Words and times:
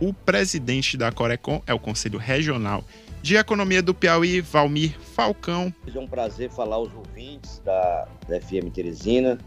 O 0.00 0.12
presidente 0.12 0.96
da 0.96 1.10
Corecon 1.10 1.62
é 1.66 1.72
o 1.72 1.78
Conselho 1.78 2.18
Regional 2.18 2.84
de 3.22 3.34
Economia 3.34 3.82
do 3.82 3.92
Piauí, 3.92 4.40
Valmir 4.40 4.94
Falcão. 5.14 5.74
É 5.92 5.98
um 5.98 6.06
prazer 6.06 6.50
falar 6.50 6.76
aos 6.76 6.94
ouvintes 6.94 7.60
da, 7.64 8.06
da 8.28 8.40
FM 8.40 8.70
Teresina, 8.72 9.38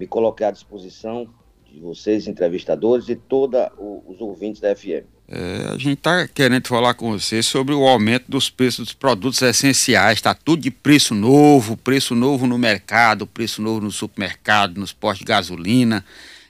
me 0.00 0.06
colocar 0.06 0.48
à 0.48 0.50
disposição 0.50 1.28
de 1.64 1.78
vocês, 1.78 2.26
entrevistadores, 2.26 3.08
e 3.08 3.14
todos 3.14 3.60
os 3.78 4.20
ouvintes 4.20 4.60
da 4.60 4.74
FM. 4.74 5.06
É, 5.28 5.68
a 5.72 5.78
gente 5.78 5.98
está 5.98 6.26
querendo 6.26 6.66
falar 6.66 6.94
com 6.94 7.12
você 7.12 7.40
sobre 7.40 7.72
o 7.72 7.86
aumento 7.86 8.24
dos 8.28 8.50
preços 8.50 8.86
dos 8.86 8.94
produtos 8.94 9.40
essenciais. 9.42 10.18
Está 10.18 10.34
tudo 10.34 10.62
de 10.62 10.70
preço 10.72 11.14
novo, 11.14 11.76
preço 11.76 12.16
novo 12.16 12.48
no 12.48 12.58
mercado, 12.58 13.28
preço 13.28 13.62
novo 13.62 13.80
no 13.80 13.92
supermercado, 13.92 14.76
nos 14.76 14.92
postos 14.92 15.20
de 15.20 15.26
gasolina. 15.26 16.04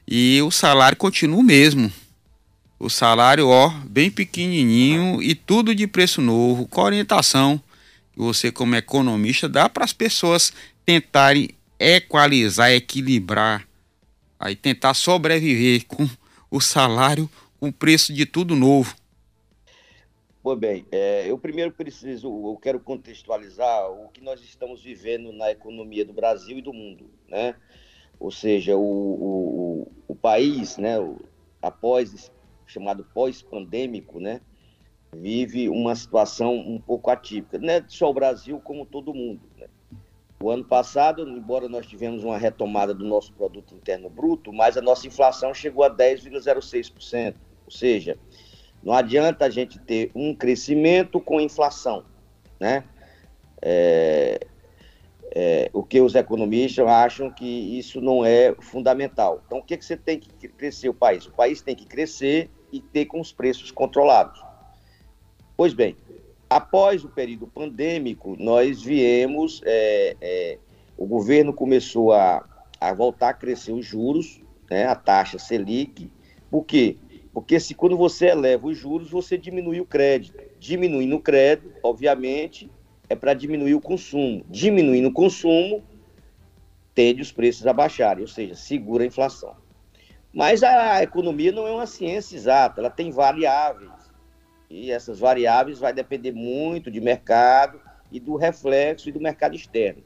E 0.08 0.40
o 0.40 0.50
salário 0.50 0.96
continua 0.96 1.40
o 1.40 1.42
mesmo. 1.42 1.92
O 2.82 2.88
salário, 2.88 3.46
ó, 3.46 3.68
bem 3.84 4.10
pequenininho 4.10 5.22
e 5.22 5.34
tudo 5.34 5.74
de 5.74 5.86
preço 5.86 6.22
novo, 6.22 6.66
com 6.66 6.80
orientação 6.80 7.62
que 8.10 8.18
você, 8.18 8.50
como 8.50 8.74
economista, 8.74 9.46
dá 9.46 9.68
para 9.68 9.84
as 9.84 9.92
pessoas 9.92 10.50
tentarem 10.86 11.50
equalizar, 11.78 12.70
equilibrar, 12.70 13.68
aí 14.38 14.56
tentar 14.56 14.94
sobreviver 14.94 15.84
com 15.84 16.08
o 16.50 16.58
salário 16.58 17.28
o 17.60 17.70
preço 17.70 18.14
de 18.14 18.24
tudo 18.24 18.56
novo. 18.56 18.96
Pois 20.42 20.58
bem, 20.58 20.86
é, 20.90 21.30
eu 21.30 21.36
primeiro 21.36 21.72
preciso, 21.72 22.28
eu 22.28 22.58
quero 22.62 22.80
contextualizar 22.80 23.90
o 23.90 24.08
que 24.08 24.22
nós 24.22 24.40
estamos 24.40 24.82
vivendo 24.82 25.32
na 25.32 25.50
economia 25.50 26.02
do 26.02 26.14
Brasil 26.14 26.56
e 26.56 26.62
do 26.62 26.72
mundo, 26.72 27.10
né? 27.28 27.54
Ou 28.18 28.30
seja, 28.30 28.74
o, 28.74 28.80
o, 28.80 29.92
o 30.08 30.14
país, 30.14 30.78
né, 30.78 30.94
após 31.60 32.30
chamado 32.70 33.04
pós-pandêmico, 33.12 34.20
né, 34.20 34.40
vive 35.12 35.68
uma 35.68 35.94
situação 35.94 36.54
um 36.54 36.80
pouco 36.80 37.10
atípica, 37.10 37.58
não 37.58 37.72
é 37.72 37.84
só 37.88 38.10
o 38.10 38.14
Brasil 38.14 38.60
como 38.60 38.86
todo 38.86 39.14
mundo. 39.14 39.42
Né? 39.58 39.66
O 40.42 40.50
ano 40.50 40.64
passado, 40.64 41.28
embora 41.28 41.68
nós 41.68 41.86
tivemos 41.86 42.24
uma 42.24 42.38
retomada 42.38 42.94
do 42.94 43.04
nosso 43.04 43.32
produto 43.32 43.74
interno 43.74 44.08
bruto, 44.08 44.52
mas 44.52 44.76
a 44.76 44.80
nossa 44.80 45.06
inflação 45.06 45.52
chegou 45.52 45.84
a 45.84 45.90
10,06%. 45.90 47.34
Ou 47.66 47.70
seja, 47.70 48.16
não 48.82 48.94
adianta 48.94 49.44
a 49.44 49.50
gente 49.50 49.78
ter 49.78 50.10
um 50.14 50.34
crescimento 50.34 51.20
com 51.20 51.40
inflação, 51.40 52.04
né? 52.58 52.84
É, 53.60 54.46
é, 55.32 55.70
o 55.72 55.82
que 55.82 56.00
os 56.00 56.14
economistas 56.14 56.86
acham 56.86 57.30
que 57.30 57.78
isso 57.78 58.00
não 58.00 58.24
é 58.24 58.54
fundamental. 58.58 59.42
Então, 59.46 59.58
o 59.58 59.62
que, 59.62 59.76
que 59.76 59.84
você 59.84 59.96
tem 59.96 60.18
que 60.18 60.48
crescer 60.48 60.88
o 60.88 60.94
país? 60.94 61.26
O 61.26 61.32
país 61.32 61.60
tem 61.60 61.76
que 61.76 61.86
crescer 61.86 62.50
e 62.72 62.80
ter 62.80 63.06
com 63.06 63.20
os 63.20 63.32
preços 63.32 63.70
controlados. 63.70 64.42
Pois 65.56 65.74
bem, 65.74 65.96
após 66.48 67.04
o 67.04 67.08
período 67.08 67.46
pandêmico, 67.46 68.36
nós 68.38 68.82
viemos, 68.82 69.60
é, 69.64 70.16
é, 70.20 70.58
o 70.96 71.06
governo 71.06 71.52
começou 71.52 72.12
a, 72.12 72.44
a 72.80 72.92
voltar 72.92 73.30
a 73.30 73.34
crescer 73.34 73.72
os 73.72 73.84
juros, 73.84 74.40
né, 74.70 74.86
a 74.86 74.94
taxa 74.94 75.38
Selic, 75.38 76.10
por 76.50 76.64
quê? 76.64 76.96
Porque 77.32 77.60
se 77.60 77.74
quando 77.74 77.96
você 77.96 78.26
eleva 78.26 78.66
os 78.66 78.76
juros, 78.76 79.10
você 79.10 79.38
diminui 79.38 79.80
o 79.80 79.86
crédito. 79.86 80.42
Diminuindo 80.58 81.16
o 81.16 81.20
crédito, 81.20 81.72
obviamente, 81.82 82.70
é 83.08 83.14
para 83.14 83.34
diminuir 83.34 83.74
o 83.74 83.80
consumo. 83.80 84.44
Diminuindo 84.48 85.08
o 85.08 85.12
consumo, 85.12 85.82
tende 86.94 87.22
os 87.22 87.30
preços 87.30 87.66
a 87.66 87.72
baixarem, 87.72 88.22
ou 88.22 88.28
seja, 88.28 88.54
segura 88.54 89.04
a 89.04 89.06
inflação. 89.06 89.54
Mas 90.32 90.62
a 90.62 91.02
economia 91.02 91.50
não 91.50 91.66
é 91.66 91.72
uma 91.72 91.86
ciência 91.86 92.36
exata, 92.36 92.80
ela 92.80 92.90
tem 92.90 93.10
variáveis. 93.10 93.90
E 94.68 94.92
essas 94.92 95.18
variáveis 95.18 95.78
vai 95.78 95.92
depender 95.92 96.32
muito 96.32 96.90
de 96.90 97.00
mercado 97.00 97.80
e 98.12 98.20
do 98.20 98.36
reflexo 98.36 99.08
e 99.08 99.12
do 99.12 99.20
mercado 99.20 99.56
externo. 99.56 100.02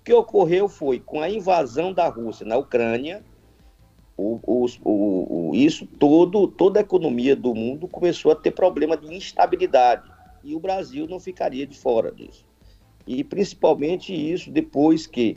O 0.00 0.04
que 0.04 0.14
ocorreu 0.14 0.68
foi, 0.68 0.98
com 0.98 1.20
a 1.20 1.28
invasão 1.28 1.92
da 1.92 2.08
Rússia 2.08 2.46
na 2.46 2.56
Ucrânia, 2.56 3.22
o, 4.16 4.40
o, 4.42 4.66
o, 4.82 5.54
isso 5.54 5.86
todo, 5.86 6.48
toda 6.48 6.80
a 6.80 6.82
economia 6.82 7.36
do 7.36 7.54
mundo 7.54 7.86
começou 7.86 8.32
a 8.32 8.36
ter 8.36 8.52
problema 8.52 8.96
de 8.96 9.14
instabilidade 9.14 10.10
e 10.42 10.54
o 10.54 10.60
Brasil 10.60 11.06
não 11.06 11.20
ficaria 11.20 11.66
de 11.66 11.76
fora 11.76 12.10
disso. 12.10 12.46
E 13.06 13.22
principalmente 13.22 14.14
isso 14.14 14.50
depois 14.50 15.06
que 15.06 15.36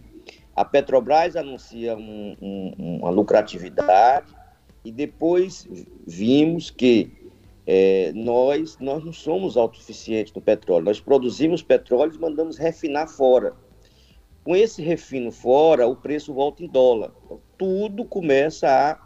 a 0.59 0.65
Petrobras 0.65 1.37
anuncia 1.37 1.95
um, 1.95 2.35
um, 2.41 2.97
uma 2.97 3.09
lucratividade 3.09 4.35
e 4.83 4.91
depois 4.91 5.65
vimos 6.05 6.69
que 6.69 7.31
é, 7.65 8.11
nós, 8.13 8.77
nós 8.77 9.01
não 9.05 9.13
somos 9.13 9.55
autossuficientes 9.55 10.33
no 10.33 10.41
petróleo. 10.41 10.83
Nós 10.83 10.99
produzimos 10.99 11.63
petróleo 11.63 12.13
e 12.13 12.19
mandamos 12.19 12.57
refinar 12.57 13.07
fora. 13.07 13.53
Com 14.43 14.53
esse 14.53 14.81
refino 14.81 15.31
fora, 15.31 15.87
o 15.87 15.95
preço 15.95 16.33
volta 16.33 16.61
em 16.61 16.67
dólar. 16.67 17.13
Então, 17.23 17.39
tudo 17.57 18.03
começa 18.03 18.67
a 18.67 18.99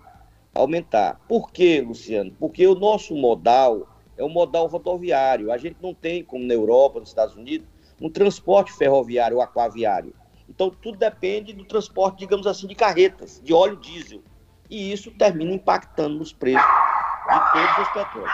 aumentar. 0.60 1.22
Por 1.28 1.52
quê, 1.52 1.84
Luciano? 1.86 2.36
Porque 2.40 2.66
o 2.66 2.74
nosso 2.74 3.16
modal 3.16 3.88
é 4.18 4.24
o 4.24 4.30
modal 4.30 4.66
rodoviário. 4.66 5.52
A 5.52 5.58
gente 5.60 5.78
não 5.80 5.94
tem, 5.94 6.24
como 6.24 6.48
na 6.48 6.56
Europa, 6.56 7.00
nos 7.00 7.10
Estados 7.10 7.36
Unidos, 7.36 7.68
um 8.02 8.10
transporte 8.10 8.74
ferroviário 8.74 9.38
ou 9.38 9.44
aquaviário. 9.44 10.16
Então, 10.54 10.70
tudo 10.70 11.00
depende 11.00 11.52
do 11.52 11.66
transporte, 11.66 12.20
digamos 12.20 12.46
assim, 12.46 12.68
de 12.68 12.76
carretas, 12.76 13.42
de 13.44 13.54
óleo 13.54 13.76
diesel. 13.76 14.24
E 14.70 14.94
isso 14.94 15.10
termina 15.12 15.52
impactando 15.52 16.16
nos 16.16 16.32
preços 16.32 16.62
de 16.62 17.52
todos 17.52 17.88
os 17.88 17.94
petróleos. 17.94 18.32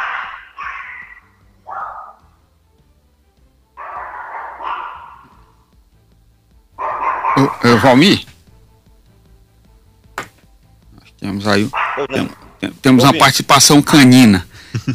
Ô, 7.38 7.78
Valmir? 7.78 8.26
Temos 11.18 11.48
aí. 11.48 11.70
Tem, 12.60 12.72
temos 12.74 13.04
uma 13.06 13.18
participação 13.18 13.82
canina. 13.82 14.46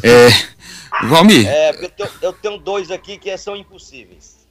é, 0.03 1.07
Valmir. 1.07 1.47
É, 1.47 1.71
eu 1.71 1.89
tenho, 1.89 2.09
eu 2.21 2.33
tenho 2.33 2.57
dois 2.59 2.91
aqui 2.91 3.17
que 3.17 3.35
são 3.35 3.55
impossíveis. 3.55 4.44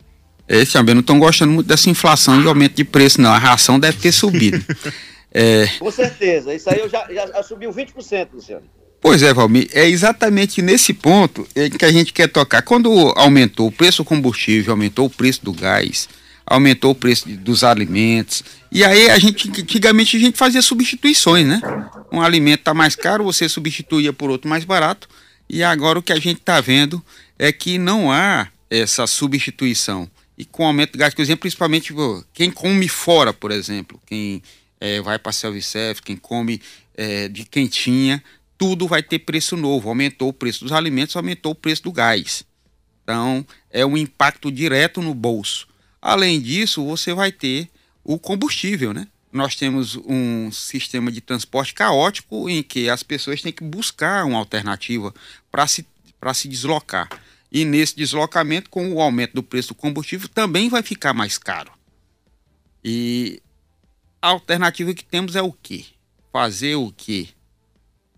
Esse 0.49 0.73
também 0.73 0.95
não 0.95 1.01
estão 1.01 1.19
gostando 1.19 1.53
muito 1.53 1.67
dessa 1.67 1.89
inflação 1.89 2.43
e 2.43 2.47
aumento 2.47 2.75
de 2.75 2.85
preço, 2.85 3.21
não. 3.21 3.33
A 3.33 3.39
ração 3.39 3.81
deve 3.81 3.99
ter 3.99 4.13
subido. 4.13 4.65
é... 5.33 5.67
Com 5.79 5.91
certeza. 5.91 6.55
Isso 6.55 6.69
aí 6.69 6.81
eu 6.81 6.89
já, 6.89 7.07
já 7.13 7.43
subiu 7.43 7.71
20%, 7.71 8.29
Luciano. 8.35 8.65
Pois 9.05 9.23
é, 9.23 9.35
Valmir, 9.35 9.69
é 9.75 9.87
exatamente 9.87 10.63
nesse 10.63 10.95
ponto 10.95 11.47
que 11.79 11.85
a 11.85 11.93
gente 11.93 12.11
quer 12.11 12.27
tocar. 12.27 12.63
Quando 12.63 13.13
aumentou 13.17 13.67
o 13.67 13.71
preço 13.71 14.03
do 14.03 14.07
combustível, 14.07 14.73
aumentou 14.73 15.05
o 15.05 15.11
preço 15.11 15.45
do 15.45 15.53
gás, 15.53 16.09
aumentou 16.47 16.93
o 16.93 16.95
preço 16.95 17.29
dos 17.29 17.63
alimentos, 17.63 18.43
e 18.73 18.83
aí 18.83 19.11
a 19.11 19.19
gente, 19.19 19.51
antigamente 19.61 20.17
a 20.17 20.21
gente 20.21 20.39
fazia 20.39 20.63
substituições, 20.63 21.47
né? 21.47 21.61
Um 22.11 22.23
alimento 22.23 22.61
está 22.61 22.73
mais 22.73 22.97
caro, 22.97 23.25
você 23.25 23.47
substituía 23.47 24.11
por 24.11 24.31
outro 24.31 24.49
mais 24.49 24.65
barato, 24.65 25.07
e 25.51 25.63
agora 25.63 25.99
o 25.99 26.03
que 26.03 26.13
a 26.13 26.19
gente 26.19 26.39
está 26.39 26.59
vendo 26.63 27.05
é 27.39 27.53
que 27.53 27.77
não 27.77 28.11
há 28.11 28.49
essa 28.71 29.07
substituição. 29.07 30.09
E 30.37 30.45
com 30.45 30.67
aumento 30.67 30.93
do 30.93 30.99
gás, 30.99 31.15
por 31.15 31.23
exemplo, 31.23 31.43
principalmente 31.43 31.95
quem 32.33 32.51
come 32.51 32.89
fora, 32.89 33.33
por 33.33 33.51
exemplo, 33.51 34.01
quem 34.07 34.43
é, 34.81 35.01
vai 35.01 35.19
para 35.19 35.33
self-service, 35.33 36.03
quem 36.03 36.17
come 36.17 36.61
é, 36.97 37.29
de 37.29 37.45
quentinha, 37.45 38.23
tudo 38.59 38.89
vai 38.89 39.03
ter 39.03 39.21
preço 39.21 39.57
novo. 39.57 39.89
Aumentou 39.89 40.29
o 40.29 40.33
preço 40.33 40.65
dos 40.65 40.73
alimentos, 40.73 41.17
aumentou 41.17 41.53
o 41.53 41.55
preço 41.55 41.85
do 41.85 41.93
gás. 41.93 42.45
Então, 43.03 43.47
é 43.71 43.85
um 43.85 43.97
impacto 43.97 44.51
direto 44.51 45.01
no 45.03 45.15
bolso. 45.15 45.69
Além 46.01 46.41
disso, 46.41 46.85
você 46.85 47.15
vai 47.15 47.31
ter 47.31 47.69
o 48.03 48.19
combustível, 48.19 48.93
né? 48.93 49.07
Nós 49.33 49.57
temos 49.57 49.97
um 49.97 50.51
sistema 50.53 51.11
de 51.11 51.21
transporte 51.21 51.75
caótico 51.75 52.49
em 52.49 52.63
que 52.63 52.89
as 52.89 53.03
pessoas 53.03 53.43
têm 53.43 53.53
que 53.53 53.65
buscar 53.65 54.25
uma 54.25 54.39
alternativa 54.39 55.13
para 55.51 55.67
se, 55.67 55.87
se 56.35 56.49
deslocar. 56.49 57.09
E 57.55 57.65
nesse 57.65 57.95
deslocamento, 57.95 58.69
com 58.69 58.93
o 58.93 59.01
aumento 59.01 59.35
do 59.35 59.43
preço 59.43 59.69
do 59.69 59.75
combustível, 59.77 60.29
também 60.29 60.69
vai 60.69 60.83
ficar 60.83 61.15
mais 61.15 61.39
caro. 61.39 61.71
E 62.85 63.41
a 64.21 64.31
alternativa 64.31 64.93
que 64.93 65.05
temos 65.05 65.37
é 65.37 65.43
o 65.43 65.53
quê? 65.53 65.85
Fazer 66.33 66.75
o 66.75 66.91
quê? 66.91 67.29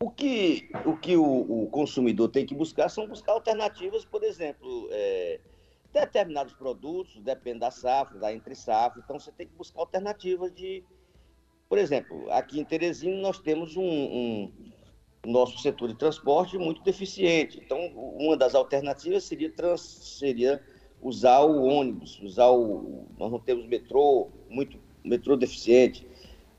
O 0.01 0.11
que 0.11 0.71
o, 0.87 0.97
que 0.97 1.17
o, 1.19 1.65
o 1.65 1.69
consumidor 1.69 2.31
tem 2.31 2.47
que 2.47 2.55
buscar 2.55 2.89
são 2.89 3.07
buscar 3.07 3.33
alternativas, 3.33 4.07
por 4.07 4.25
exemplo, 4.25 4.89
é, 4.91 5.39
determinados 5.93 6.55
produtos, 6.55 7.21
depende 7.21 7.59
da 7.59 7.71
safra, 7.71 8.19
da 8.19 8.33
entre 8.33 8.55
safra, 8.55 9.03
então 9.05 9.21
você 9.21 9.31
tem 9.33 9.47
que 9.47 9.55
buscar 9.55 9.81
alternativas 9.81 10.51
de. 10.55 10.83
Por 11.69 11.77
exemplo, 11.77 12.31
aqui 12.31 12.59
em 12.59 12.65
Teresina 12.65 13.21
nós 13.21 13.39
temos 13.39 13.77
um, 13.77 13.85
um 13.85 14.53
nosso 15.27 15.59
setor 15.59 15.89
de 15.89 15.95
transporte 15.95 16.57
muito 16.57 16.83
deficiente. 16.83 17.61
Então, 17.65 17.79
uma 18.19 18.37
das 18.37 18.55
alternativas 18.55 19.25
seria, 19.25 19.51
trans, 19.51 19.81
seria 19.81 20.63
usar 21.03 21.41
o 21.41 21.65
ônibus, 21.65 22.21
usar 22.21 22.51
o. 22.51 23.07
Nós 23.19 23.31
não 23.31 23.39
temos 23.39 23.67
metrô, 23.67 24.29
muito 24.49 24.79
metrô 25.05 25.37
deficiente. 25.37 26.07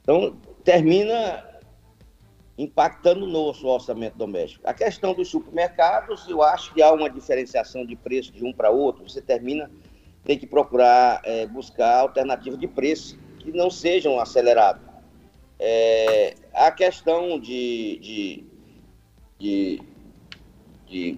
Então, 0.02 0.38
termina 0.64 1.44
impactando 2.58 3.22
no 3.22 3.28
nosso 3.28 3.68
orçamento 3.68 4.18
doméstico. 4.18 4.68
A 4.68 4.74
questão 4.74 5.14
dos 5.14 5.30
supermercados, 5.30 6.28
eu 6.28 6.42
acho 6.42 6.74
que 6.74 6.82
há 6.82 6.92
uma 6.92 7.10
diferenciação 7.10 7.86
de 7.86 7.96
preço 7.96 8.32
de 8.32 8.44
um 8.44 8.52
para 8.52 8.72
outro. 8.72 9.08
Você 9.08 9.22
termina, 9.22 9.70
tem 10.24 10.38
que 10.40 10.48
procurar 10.48 11.22
é, 11.24 11.46
buscar 11.46 12.00
alternativas 12.00 12.60
de 12.60 12.68
preço 12.68 13.20
que 13.40 13.52
não 13.52 13.70
sejam 13.70 14.20
acelerados. 14.20 14.82
É, 15.60 16.36
a 16.54 16.72
questão 16.72 17.40
de, 17.40 18.00
de, 18.00 18.46
de, 19.40 19.82
de, 20.88 21.18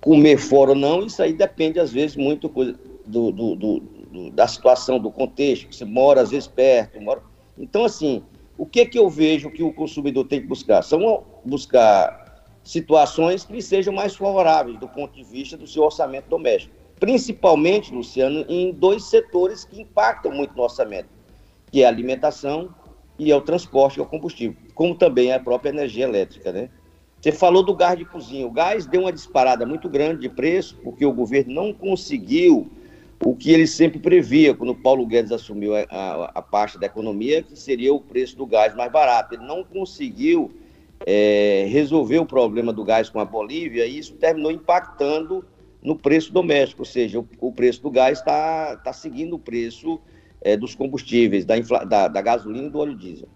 comer 0.00 0.38
fora 0.38 0.70
ou 0.70 0.76
não, 0.76 1.04
isso 1.04 1.22
aí 1.22 1.32
depende, 1.32 1.80
às 1.80 1.92
vezes, 1.92 2.16
muito 2.16 2.48
do, 2.48 2.72
do, 3.06 3.32
do, 3.32 3.56
do 3.56 4.30
da 4.32 4.46
situação, 4.46 4.98
do 4.98 5.10
contexto, 5.10 5.74
você 5.74 5.84
mora, 5.84 6.22
às 6.22 6.30
vezes, 6.30 6.48
perto. 6.48 7.00
Mora... 7.00 7.22
Então, 7.58 7.84
assim, 7.84 8.22
o 8.56 8.64
que, 8.64 8.86
que 8.86 8.98
eu 8.98 9.10
vejo 9.10 9.50
que 9.50 9.62
o 9.62 9.72
consumidor 9.72 10.26
tem 10.26 10.40
que 10.40 10.46
buscar? 10.46 10.82
São 10.82 11.24
buscar 11.44 12.26
situações 12.64 13.44
que 13.44 13.60
sejam 13.60 13.92
mais 13.92 14.16
favoráveis 14.16 14.78
do 14.78 14.88
ponto 14.88 15.14
de 15.14 15.22
vista 15.22 15.56
do 15.56 15.66
seu 15.66 15.84
orçamento 15.84 16.28
doméstico. 16.28 16.74
Principalmente, 16.98 17.94
Luciano, 17.94 18.44
em 18.48 18.72
dois 18.72 19.04
setores 19.04 19.64
que 19.64 19.82
impactam 19.82 20.32
muito 20.32 20.56
no 20.56 20.62
orçamento, 20.62 21.08
que 21.70 21.82
é 21.82 21.86
a 21.86 21.88
alimentação 21.88 22.74
e 23.18 23.30
é 23.30 23.36
o 23.36 23.40
transporte, 23.40 23.98
e 23.98 24.00
é 24.00 24.02
o 24.02 24.06
combustível, 24.06 24.56
como 24.74 24.94
também 24.94 25.30
é 25.30 25.34
a 25.34 25.40
própria 25.40 25.70
energia 25.70 26.04
elétrica, 26.04 26.52
né? 26.52 26.70
Você 27.26 27.32
falou 27.32 27.60
do 27.60 27.74
gás 27.74 27.98
de 27.98 28.04
cozinha. 28.04 28.46
O 28.46 28.52
gás 28.52 28.86
deu 28.86 29.00
uma 29.00 29.12
disparada 29.12 29.66
muito 29.66 29.88
grande 29.88 30.20
de 30.20 30.28
preço, 30.28 30.78
porque 30.84 31.04
o 31.04 31.12
governo 31.12 31.52
não 31.52 31.72
conseguiu 31.72 32.70
o 33.24 33.34
que 33.34 33.50
ele 33.50 33.66
sempre 33.66 33.98
previa 33.98 34.54
quando 34.54 34.72
Paulo 34.76 35.04
Guedes 35.04 35.32
assumiu 35.32 35.74
a, 35.74 35.84
a, 35.90 36.24
a 36.36 36.40
parte 36.40 36.78
da 36.78 36.86
economia, 36.86 37.42
que 37.42 37.58
seria 37.58 37.92
o 37.92 38.00
preço 38.00 38.36
do 38.36 38.46
gás 38.46 38.76
mais 38.76 38.92
barato. 38.92 39.34
Ele 39.34 39.44
não 39.44 39.64
conseguiu 39.64 40.52
é, 41.04 41.66
resolver 41.68 42.20
o 42.20 42.26
problema 42.26 42.72
do 42.72 42.84
gás 42.84 43.10
com 43.10 43.18
a 43.18 43.24
Bolívia 43.24 43.86
e 43.86 43.98
isso 43.98 44.14
terminou 44.14 44.52
impactando 44.52 45.44
no 45.82 45.96
preço 45.96 46.32
doméstico, 46.32 46.82
ou 46.82 46.86
seja, 46.86 47.18
o, 47.18 47.26
o 47.40 47.50
preço 47.50 47.82
do 47.82 47.90
gás 47.90 48.20
está 48.20 48.76
tá 48.76 48.92
seguindo 48.92 49.34
o 49.34 49.38
preço 49.40 49.98
é, 50.40 50.56
dos 50.56 50.76
combustíveis, 50.76 51.44
da, 51.44 51.58
da, 51.58 52.06
da 52.06 52.22
gasolina 52.22 52.68
e 52.68 52.70
do 52.70 52.78
óleo 52.78 52.94
diesel. 52.94 53.28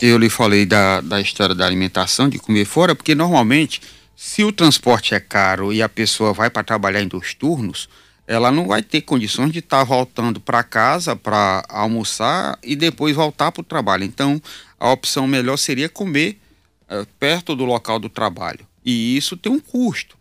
Eu 0.00 0.18
lhe 0.18 0.28
falei 0.28 0.66
da, 0.66 1.00
da 1.00 1.20
história 1.22 1.54
da 1.54 1.64
alimentação, 1.64 2.28
de 2.28 2.38
comer 2.38 2.66
fora, 2.66 2.94
porque 2.94 3.14
normalmente 3.14 3.80
se 4.14 4.44
o 4.44 4.52
transporte 4.52 5.14
é 5.14 5.20
caro 5.20 5.72
e 5.72 5.80
a 5.80 5.88
pessoa 5.88 6.34
vai 6.34 6.50
para 6.50 6.62
trabalhar 6.62 7.00
em 7.00 7.08
dois 7.08 7.32
turnos, 7.32 7.88
ela 8.26 8.50
não 8.50 8.66
vai 8.66 8.82
ter 8.82 9.00
condições 9.00 9.50
de 9.50 9.60
estar 9.60 9.78
tá 9.78 9.84
voltando 9.84 10.38
para 10.38 10.62
casa 10.62 11.16
para 11.16 11.64
almoçar 11.66 12.58
e 12.62 12.76
depois 12.76 13.16
voltar 13.16 13.50
para 13.50 13.62
o 13.62 13.64
trabalho. 13.64 14.04
Então, 14.04 14.40
a 14.78 14.92
opção 14.92 15.26
melhor 15.26 15.56
seria 15.56 15.88
comer 15.88 16.38
é, 16.86 17.06
perto 17.18 17.56
do 17.56 17.64
local 17.64 17.98
do 17.98 18.10
trabalho. 18.10 18.66
E 18.84 19.16
isso 19.16 19.34
tem 19.34 19.50
um 19.50 19.58
custo. 19.58 20.14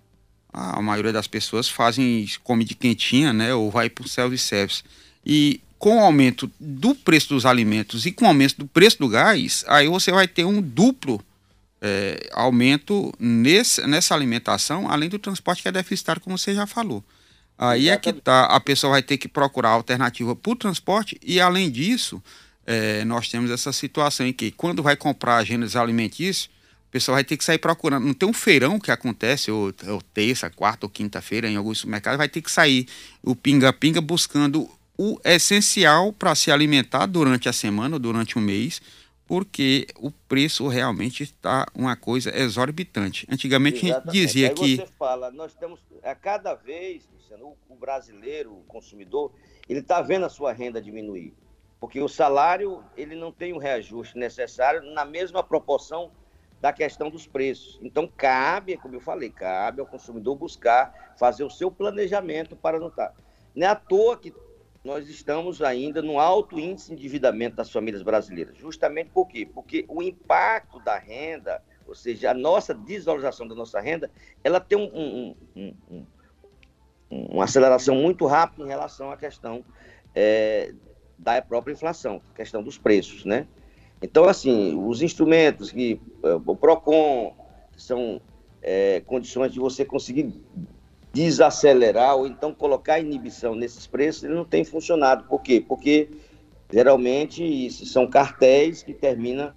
A 0.54 0.82
maioria 0.82 1.12
das 1.12 1.28
pessoas 1.28 1.68
fazem 1.68 2.26
come 2.44 2.64
de 2.64 2.76
quentinha, 2.76 3.34
né, 3.34 3.54
ou 3.54 3.70
vai 3.70 3.90
para 3.90 4.06
o 4.06 4.08
self-service. 4.08 4.84
E 5.26 5.60
com 5.80 5.98
o 5.98 6.02
aumento 6.02 6.52
do 6.60 6.94
preço 6.94 7.30
dos 7.30 7.46
alimentos 7.46 8.06
e 8.06 8.12
com 8.12 8.26
o 8.26 8.28
aumento 8.28 8.58
do 8.58 8.68
preço 8.68 9.00
do 9.00 9.08
gás, 9.08 9.64
aí 9.66 9.88
você 9.88 10.12
vai 10.12 10.28
ter 10.28 10.44
um 10.44 10.62
duplo 10.62 11.24
é, 11.82 12.30
aumento 12.34 13.14
nesse, 13.18 13.88
nessa 13.88 14.14
alimentação, 14.14 14.92
além 14.92 15.08
do 15.08 15.18
transporte 15.18 15.62
que 15.62 15.70
é 15.70 15.72
deficitário, 15.72 16.22
como 16.22 16.38
você 16.38 16.54
já 16.54 16.68
falou. 16.68 17.02
Aí 17.58 17.90
é 17.90 17.98
que 17.98 18.12
tá, 18.12 18.46
a 18.46 18.60
pessoa 18.60 18.92
vai 18.92 19.02
ter 19.02 19.18
que 19.18 19.28
procurar 19.28 19.70
alternativa 19.70 20.36
para 20.36 20.52
o 20.52 20.56
transporte 20.56 21.18
e, 21.24 21.40
além 21.40 21.72
disso, 21.72 22.22
é, 22.68 23.04
nós 23.06 23.30
temos 23.30 23.50
essa 23.50 23.72
situação 23.72 24.26
em 24.26 24.34
que, 24.34 24.52
quando 24.52 24.84
vai 24.84 24.98
comprar 24.98 25.44
gêneros 25.46 25.78
alimentícios, 25.78 26.50
a 26.90 26.92
pessoa 26.92 27.16
vai 27.16 27.24
ter 27.24 27.38
que 27.38 27.44
sair 27.44 27.58
procurando. 27.58 28.06
Não 28.06 28.14
tem 28.14 28.28
um 28.28 28.34
feirão 28.34 28.80
que 28.80 28.92
acontece, 28.92 29.52
ou, 29.52 29.74
ou 29.88 30.02
terça, 30.14 30.50
quarta 30.50 30.86
ou 30.86 30.90
quinta-feira, 30.90 31.50
em 31.50 31.56
alguns 31.56 31.80
supermercados, 31.80 32.18
vai 32.18 32.30
ter 32.30 32.42
que 32.42 32.52
sair 32.52 32.88
o 33.22 33.36
pinga-pinga 33.36 34.02
buscando 34.02 34.70
o 35.02 35.18
essencial 35.24 36.12
para 36.12 36.36
se 36.36 36.52
alimentar 36.52 37.06
durante 37.06 37.48
a 37.48 37.54
semana, 37.54 37.98
durante 37.98 38.38
um 38.38 38.42
mês, 38.42 38.82
porque 39.26 39.88
o 39.96 40.12
preço 40.12 40.68
realmente 40.68 41.24
está 41.24 41.66
uma 41.74 41.96
coisa 41.96 42.38
exorbitante. 42.38 43.26
Antigamente 43.32 43.86
Exatamente. 43.86 44.10
a 44.10 44.12
gente 44.12 44.28
dizia 44.28 44.48
Aí 44.50 44.54
que. 44.54 44.76
Você 44.76 44.88
fala, 45.00 45.32
nós 45.32 45.54
temos 45.54 45.80
a 46.04 46.14
cada 46.14 46.54
vez, 46.54 47.08
Luciano, 47.14 47.56
o 47.70 47.76
brasileiro, 47.78 48.52
o 48.52 48.64
consumidor, 48.68 49.32
ele 49.70 49.80
está 49.80 50.02
vendo 50.02 50.26
a 50.26 50.30
sua 50.30 50.52
renda 50.52 50.82
diminuir. 50.82 51.34
Porque 51.80 52.02
o 52.02 52.10
salário 52.10 52.84
ele 52.98 53.16
não 53.16 53.32
tem 53.32 53.54
o 53.54 53.58
reajuste 53.58 54.18
necessário 54.18 54.82
na 54.94 55.06
mesma 55.06 55.42
proporção 55.42 56.12
da 56.60 56.74
questão 56.74 57.10
dos 57.10 57.26
preços. 57.26 57.80
Então, 57.82 58.06
cabe, 58.06 58.76
como 58.76 58.96
eu 58.96 59.00
falei, 59.00 59.30
cabe 59.30 59.80
ao 59.80 59.88
consumidor 59.88 60.36
buscar 60.36 61.16
fazer 61.18 61.46
o 61.46 61.50
seu 61.50 61.72
planejamento 61.72 62.54
para 62.54 62.78
não 62.78 62.90
estar. 62.90 63.08
Tá. 63.08 63.14
Não 63.56 63.66
é 63.66 63.70
à 63.70 63.76
toa 63.76 64.18
que 64.18 64.34
nós 64.90 65.08
estamos 65.08 65.62
ainda 65.62 66.02
no 66.02 66.20
alto 66.20 66.60
índice 66.60 66.88
de 66.88 66.94
endividamento 66.94 67.56
das 67.56 67.72
famílias 67.72 68.02
brasileiras. 68.02 68.58
Justamente 68.58 69.12
por 69.12 69.28
quê? 69.28 69.46
Porque 69.46 69.86
o 69.88 70.02
impacto 70.02 70.80
da 70.80 70.98
renda, 70.98 71.62
ou 71.88 71.94
seja, 71.94 72.32
a 72.32 72.34
nossa 72.34 72.74
desvalorização 72.74 73.48
da 73.48 73.54
nossa 73.54 73.80
renda, 73.80 74.10
ela 74.44 74.60
tem 74.60 74.78
um, 74.80 74.90
um, 74.92 75.36
um, 75.56 75.74
um 75.92 76.06
uma 77.32 77.44
aceleração 77.44 77.96
muito 77.96 78.26
rápida 78.26 78.64
em 78.64 78.68
relação 78.68 79.12
à 79.12 79.18
questão 79.18 79.64
é, 80.16 80.74
da 81.18 81.40
própria 81.42 81.74
inflação, 81.74 82.22
questão 82.36 82.64
dos 82.64 82.78
preços, 82.78 83.26
né? 83.26 83.48
Então, 84.02 84.26
assim, 84.26 84.76
os 84.76 85.04
instrumentos 85.04 85.72
que 85.72 86.02
é, 86.24 86.34
o 86.34 86.56
PROCON, 86.56 87.36
que 87.72 87.82
são 87.82 88.20
é, 88.62 89.02
condições 89.02 89.52
de 89.52 89.60
você 89.60 89.86
conseguir 89.86 90.34
desacelerar 91.14 92.16
ou 92.16 92.28
então 92.28 92.54
colocar 92.54 93.00
inibição 93.00 93.56
nesses 93.56 93.88
preços, 93.88 94.24
ele 94.24 94.36
não 94.36 94.46
tem 94.46 94.64
funcionado. 94.64 95.24
Por 95.26 95.42
quê? 95.42 95.64
Porque 95.66 96.10
geralmente 96.72 97.70
são 97.72 98.08
cartéis 98.08 98.84
que 98.84 98.94
terminam 98.94 99.52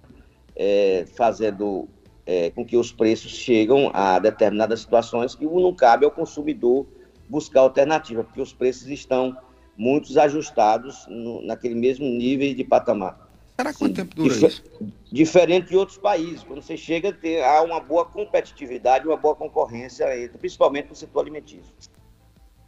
é, 0.55 1.05
fazendo 1.15 1.87
é, 2.25 2.49
com 2.51 2.65
que 2.65 2.77
os 2.77 2.91
preços 2.91 3.31
chegam 3.31 3.91
a 3.93 4.17
determinadas 4.19 4.81
situações 4.81 5.35
que 5.35 5.45
não 5.45 5.73
cabe 5.73 6.05
ao 6.05 6.11
consumidor 6.11 6.85
buscar 7.29 7.61
alternativa, 7.61 8.23
porque 8.23 8.41
os 8.41 8.53
preços 8.53 8.87
estão 8.87 9.35
muito 9.77 10.19
ajustados 10.19 11.05
no, 11.07 11.41
naquele 11.41 11.75
mesmo 11.75 12.05
nível 12.05 12.53
de 12.53 12.63
patamar. 12.63 13.22
Será 13.55 13.73
quanto 13.73 13.93
tempo 13.93 14.15
dura 14.15 14.33
dif 14.33 14.47
isso? 14.47 14.63
Diferente 15.11 15.69
de 15.69 15.77
outros 15.77 15.97
países. 15.97 16.43
Quando 16.43 16.61
você 16.61 16.75
chega, 16.75 17.13
ter, 17.13 17.43
há 17.43 17.61
uma 17.61 17.79
boa 17.79 18.03
competitividade, 18.03 19.07
uma 19.07 19.17
boa 19.17 19.35
concorrência, 19.35 20.07
principalmente 20.39 20.89
no 20.89 20.95
setor 20.95 21.21
alimentício. 21.21 21.71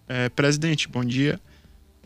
É, 0.07 0.29
presidente, 0.29 0.87
bom 0.87 1.03
dia. 1.03 1.39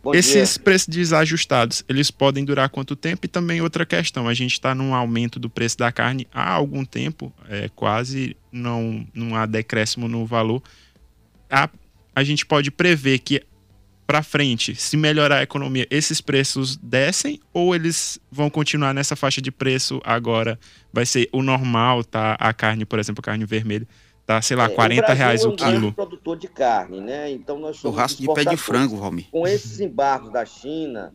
Bom 0.02 0.16
Esses 0.16 0.54
dia. 0.54 0.64
preços 0.64 0.88
desajustados, 0.88 1.84
eles 1.90 2.10
podem 2.10 2.46
durar 2.46 2.70
quanto 2.70 2.96
tempo? 2.96 3.26
E 3.26 3.28
também 3.28 3.62
outra 3.62 3.86
questão, 3.86 4.30
a 4.30 4.34
gente 4.34 4.54
está 4.54 4.74
num 4.74 4.96
aumento 4.96 5.38
do 5.40 5.50
preço 5.50 5.78
da 5.78 5.92
carne 5.92 6.26
há 6.32 6.54
algum 6.54 6.86
tempo, 6.86 7.34
é, 7.50 7.70
quase 7.76 8.38
não, 8.50 9.06
não 9.14 9.36
há 9.36 9.46
decréscimo 9.46 10.08
no 10.08 10.26
valor. 10.26 10.64
A, 11.50 11.70
a 12.16 12.24
gente 12.24 12.46
pode 12.46 12.72
prever 12.72 13.20
que 13.20 13.44
para 14.10 14.24
frente, 14.24 14.74
se 14.74 14.98
melhorar 14.98 15.38
a 15.38 15.44
economia, 15.44 15.86
esses 15.92 16.20
preços 16.20 16.76
descem 16.78 17.40
ou 17.54 17.76
eles 17.76 18.20
vão 18.32 18.50
continuar 18.50 18.92
nessa 18.92 19.16
faixa 19.16 19.40
de 19.40 19.52
preço 19.52 20.02
agora? 20.04 20.60
Vai 20.92 21.06
ser 21.06 21.30
o 21.32 21.44
normal, 21.44 22.04
tá? 22.04 22.36
A 22.40 22.52
carne, 22.52 22.86
por 22.86 22.98
exemplo, 22.98 23.20
a 23.20 23.24
carne 23.24 23.46
vermelha, 23.46 23.88
tá, 24.26 24.42
sei 24.42 24.58
lá, 24.58 24.66
é, 24.66 24.70
40 24.70 25.14
reais 25.14 25.46
o, 25.46 25.56
quilo. 25.56 25.86
É 25.86 25.90
um 25.90 25.92
produtor 25.92 26.40
de 26.40 26.48
carne, 26.48 27.00
né? 27.00 27.30
Então 27.30 27.60
nós 27.60 27.78
somos 27.78 27.96
Churrasco 27.96 28.20
de 28.20 28.34
pé 28.34 28.46
de 28.46 28.58
frango, 28.58 28.98
Valmir. 28.98 29.28
Com 29.30 29.48
esses 29.48 29.80
embargos 29.80 30.34
da 30.34 30.44
China, 30.44 31.14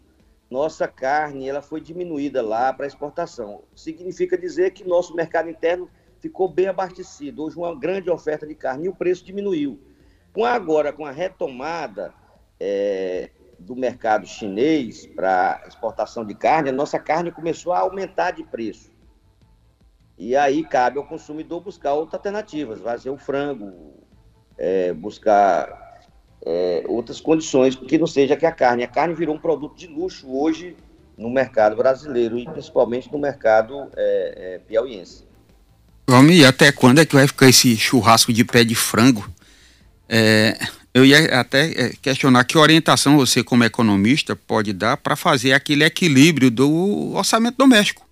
nossa 0.48 0.86
carne 0.86 1.48
ela 1.48 1.62
foi 1.62 1.80
diminuída 1.80 2.42
lá 2.42 2.72
para 2.72 2.86
exportação. 2.86 3.62
Significa 3.74 4.38
dizer 4.38 4.70
que 4.70 4.86
nosso 4.86 5.16
mercado 5.16 5.50
interno 5.50 5.90
ficou 6.20 6.48
bem 6.48 6.68
abastecido. 6.68 7.42
Hoje 7.42 7.56
uma 7.56 7.74
grande 7.74 8.08
oferta 8.08 8.46
de 8.46 8.54
carne 8.54 8.86
e 8.86 8.88
o 8.88 8.94
preço 8.94 9.24
diminuiu. 9.24 9.80
Com 10.32 10.44
agora 10.44 10.92
com 10.92 11.04
a 11.04 11.10
retomada 11.10 12.14
é, 12.66 13.28
do 13.58 13.76
mercado 13.76 14.26
chinês 14.26 15.06
para 15.06 15.62
exportação 15.68 16.24
de 16.24 16.34
carne, 16.34 16.70
a 16.70 16.72
nossa 16.72 16.98
carne 16.98 17.30
começou 17.30 17.74
a 17.74 17.80
aumentar 17.80 18.30
de 18.30 18.42
preço. 18.42 18.90
E 20.16 20.34
aí 20.34 20.64
cabe 20.64 20.96
ao 20.96 21.04
consumidor 21.04 21.60
buscar 21.60 21.92
outras 21.92 22.14
alternativas, 22.14 22.80
fazer 22.80 23.10
o 23.10 23.18
frango, 23.18 23.94
é, 24.56 24.94
buscar 24.94 26.00
é, 26.42 26.84
outras 26.88 27.20
condições, 27.20 27.76
que 27.76 27.98
não 27.98 28.06
seja 28.06 28.34
que 28.34 28.46
a 28.46 28.52
carne. 28.52 28.82
A 28.82 28.88
carne 28.88 29.12
virou 29.12 29.34
um 29.34 29.38
produto 29.38 29.76
de 29.76 29.86
luxo 29.86 30.26
hoje 30.34 30.74
no 31.18 31.28
mercado 31.28 31.76
brasileiro 31.76 32.38
e 32.38 32.46
principalmente 32.46 33.12
no 33.12 33.18
mercado 33.18 33.90
é, 33.94 34.54
é 34.54 34.58
piauiense. 34.58 35.24
E 36.30 36.44
até 36.44 36.72
quando 36.72 37.00
é 37.00 37.04
que 37.04 37.14
vai 37.14 37.26
ficar 37.26 37.48
esse 37.48 37.76
churrasco 37.76 38.32
de 38.32 38.44
pé 38.44 38.64
de 38.64 38.74
frango? 38.74 39.28
Eu 40.94 41.04
ia 41.04 41.40
até 41.40 41.72
é, 41.72 41.92
questionar 42.00 42.44
que 42.44 42.56
orientação 42.56 43.16
você, 43.16 43.42
como 43.42 43.64
economista, 43.64 44.36
pode 44.36 44.72
dar 44.72 44.96
para 44.96 45.16
fazer 45.16 45.52
aquele 45.52 45.82
equilíbrio 45.82 46.52
do 46.52 47.12
orçamento 47.14 47.56
doméstico. 47.58 48.06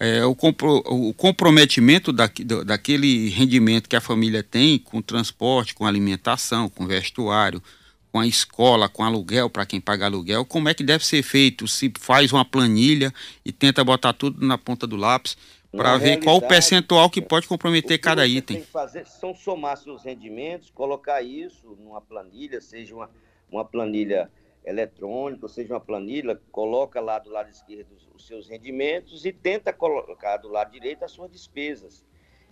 é, 0.00 0.24
o, 0.24 0.34
compro, 0.34 0.82
o, 0.86 1.12
comprometimento 1.12 2.12
da, 2.12 2.30
daquele 2.64 3.28
rendimento 3.28 3.88
que 3.88 3.96
a 3.96 4.00
família 4.00 4.42
tem 4.42 4.78
com 4.78 5.02
transporte, 5.02 5.74
com 5.74 5.86
alimentação, 5.86 6.70
com 6.70 6.86
vestuário, 6.86 7.62
com 8.10 8.20
a 8.20 8.26
escola, 8.26 8.88
com 8.88 9.04
aluguel, 9.04 9.50
para 9.50 9.66
quem 9.66 9.78
paga 9.78 10.06
aluguel, 10.06 10.42
como 10.46 10.70
é 10.70 10.74
que 10.74 10.82
deve 10.82 11.04
ser 11.04 11.22
feito? 11.22 11.68
Se 11.68 11.92
faz 12.00 12.32
uma 12.32 12.46
planilha 12.46 13.12
e 13.44 13.52
tenta 13.52 13.84
botar 13.84 14.14
tudo 14.14 14.46
na 14.46 14.56
ponta 14.56 14.86
do 14.86 14.96
lápis 14.96 15.36
para 15.76 15.96
ver 15.98 16.22
qual 16.22 16.36
o 16.38 16.42
percentual 16.42 17.10
que 17.10 17.20
pode 17.20 17.46
comprometer 17.46 17.98
cada 17.98 18.22
você 18.22 18.32
item. 18.32 18.56
Tem 18.56 18.64
que 18.64 18.70
fazer 18.70 19.06
são 19.06 19.34
somar 19.34 19.76
seus 19.76 20.02
rendimentos, 20.02 20.70
colocar 20.70 21.22
isso 21.22 21.76
numa 21.78 22.00
planilha, 22.00 22.60
seja 22.60 22.94
uma, 22.94 23.10
uma 23.50 23.64
planilha 23.64 24.30
eletrônica, 24.64 25.46
seja 25.46 25.74
uma 25.74 25.80
planilha, 25.80 26.40
coloca 26.50 27.00
lá 27.00 27.18
do 27.18 27.30
lado 27.30 27.48
esquerdo 27.48 27.96
os 28.14 28.26
seus 28.26 28.48
rendimentos 28.48 29.24
e 29.24 29.32
tenta 29.32 29.72
colocar 29.72 30.38
do 30.38 30.48
lado 30.48 30.72
direito 30.72 31.04
as 31.04 31.12
suas 31.12 31.30
despesas. 31.30 32.04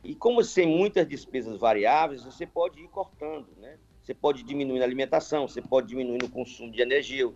E 0.04 0.14
como 0.14 0.44
tem 0.44 0.66
muitas 0.66 1.08
despesas 1.08 1.58
variáveis, 1.58 2.22
você 2.22 2.46
pode 2.46 2.80
ir 2.80 2.88
cortando, 2.88 3.48
né? 3.56 3.78
Você 4.00 4.12
pode 4.12 4.42
diminuir 4.42 4.82
a 4.82 4.84
alimentação, 4.84 5.48
você 5.48 5.62
pode 5.62 5.88
diminuir 5.88 6.22
o 6.22 6.28
consumo 6.28 6.70
de 6.70 6.82
energia, 6.82 7.32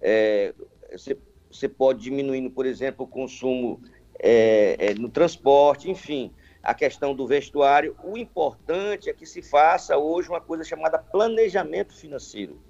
é, 0.00 0.52
você, 0.90 1.16
você 1.48 1.68
pode 1.68 2.00
diminuir, 2.00 2.50
por 2.50 2.66
exemplo, 2.66 3.04
o 3.04 3.08
consumo 3.08 3.80
é, 4.18 4.76
é, 4.78 4.94
no 4.94 5.08
transporte, 5.08 5.90
enfim, 5.90 6.32
a 6.62 6.74
questão 6.74 7.14
do 7.14 7.26
vestuário. 7.26 7.96
O 8.02 8.16
importante 8.16 9.08
é 9.08 9.12
que 9.12 9.26
se 9.26 9.42
faça 9.42 9.96
hoje 9.96 10.28
uma 10.28 10.40
coisa 10.40 10.64
chamada 10.64 10.98
planejamento 10.98 11.94
financeiro, 11.94 12.60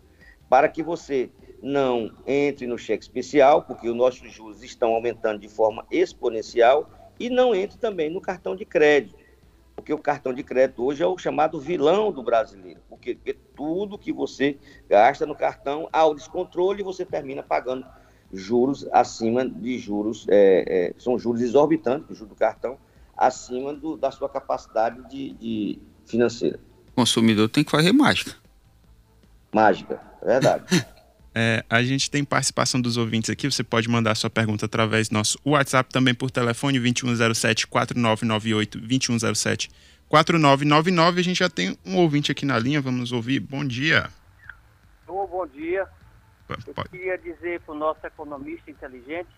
para 0.49 0.69
que 0.69 0.83
você 0.83 1.31
não 1.63 2.13
entre 2.27 2.67
no 2.67 2.79
cheque 2.79 3.03
especial, 3.03 3.63
porque 3.63 3.89
os 3.89 3.97
nossos 3.97 4.31
juros 4.33 4.63
estão 4.63 4.95
aumentando 4.95 5.41
de 5.41 5.49
forma 5.49 5.85
exponencial, 5.91 6.91
e 7.19 7.29
não 7.29 7.55
entre 7.55 7.79
também 7.79 8.09
no 8.09 8.21
cartão 8.21 8.55
de 8.55 8.65
crédito, 8.65 9.19
porque 9.75 9.93
o 9.93 9.99
cartão 9.99 10.33
de 10.33 10.43
crédito 10.43 10.85
hoje 10.85 11.03
é 11.03 11.07
o 11.07 11.19
chamado 11.19 11.61
vilão 11.61 12.13
do 12.13 12.23
brasileiro, 12.23 12.81
porque, 12.89 13.15
porque 13.15 13.35
tudo 13.57 13.99
que 13.99 14.13
você 14.13 14.57
gasta 14.89 15.27
no 15.27 15.35
cartão, 15.35 15.89
ao 15.93 16.15
descontrole, 16.15 16.83
você 16.83 17.05
termina 17.05 17.43
pagando 17.43 17.87
juros 18.33 18.87
acima 18.93 19.49
de 19.49 19.79
juros, 19.79 20.27
é, 20.29 20.65
é, 20.69 20.95
são 20.99 21.19
juros 21.19 21.41
exorbitantes, 21.41 22.17
juros 22.17 22.29
do 22.29 22.35
cartão, 22.35 22.79
acima 23.17 23.75
do, 23.75 23.97
da 23.97 24.11
sua 24.11 24.29
capacidade 24.29 25.09
de, 25.09 25.33
de 25.35 25.79
financeira. 26.07 26.61
O 26.93 26.93
consumidor 26.93 27.49
tem 27.49 27.65
que 27.65 27.71
fazer 27.71 27.93
mágica. 27.93 28.35
Mágica, 29.53 30.01
é 30.23 30.27
verdade. 30.27 30.87
É, 31.41 31.63
a 31.71 31.85
gente 31.85 32.11
tem 32.11 32.25
participação 32.25 32.81
dos 32.81 32.97
ouvintes 32.97 33.31
aqui. 33.31 33.49
Você 33.49 33.63
pode 33.63 33.89
mandar 33.89 34.17
sua 34.17 34.29
pergunta 34.29 34.67
através 34.67 35.09
do 35.09 35.13
nosso 35.13 35.39
WhatsApp, 35.45 35.89
também 35.93 36.13
por 36.13 36.33
telefone 36.33 36.81
2107-4998, 36.81 39.71
2107-4999. 40.11 41.19
A 41.19 41.23
gente 41.23 41.39
já 41.39 41.49
tem 41.49 41.79
um 41.87 41.99
ouvinte 41.99 42.33
aqui 42.33 42.45
na 42.45 42.59
linha, 42.59 42.81
vamos 42.81 43.13
ouvir. 43.13 43.39
Bom 43.39 43.65
dia. 43.65 44.11
Oh, 45.07 45.29
bom 45.29 45.47
dia. 45.47 45.87
Eu 46.49 46.85
queria 46.91 47.19
dizer 47.19 47.61
para 47.61 47.75
o 47.75 47.79
nosso 47.79 48.07
economista 48.07 48.71
inteligente 48.71 49.29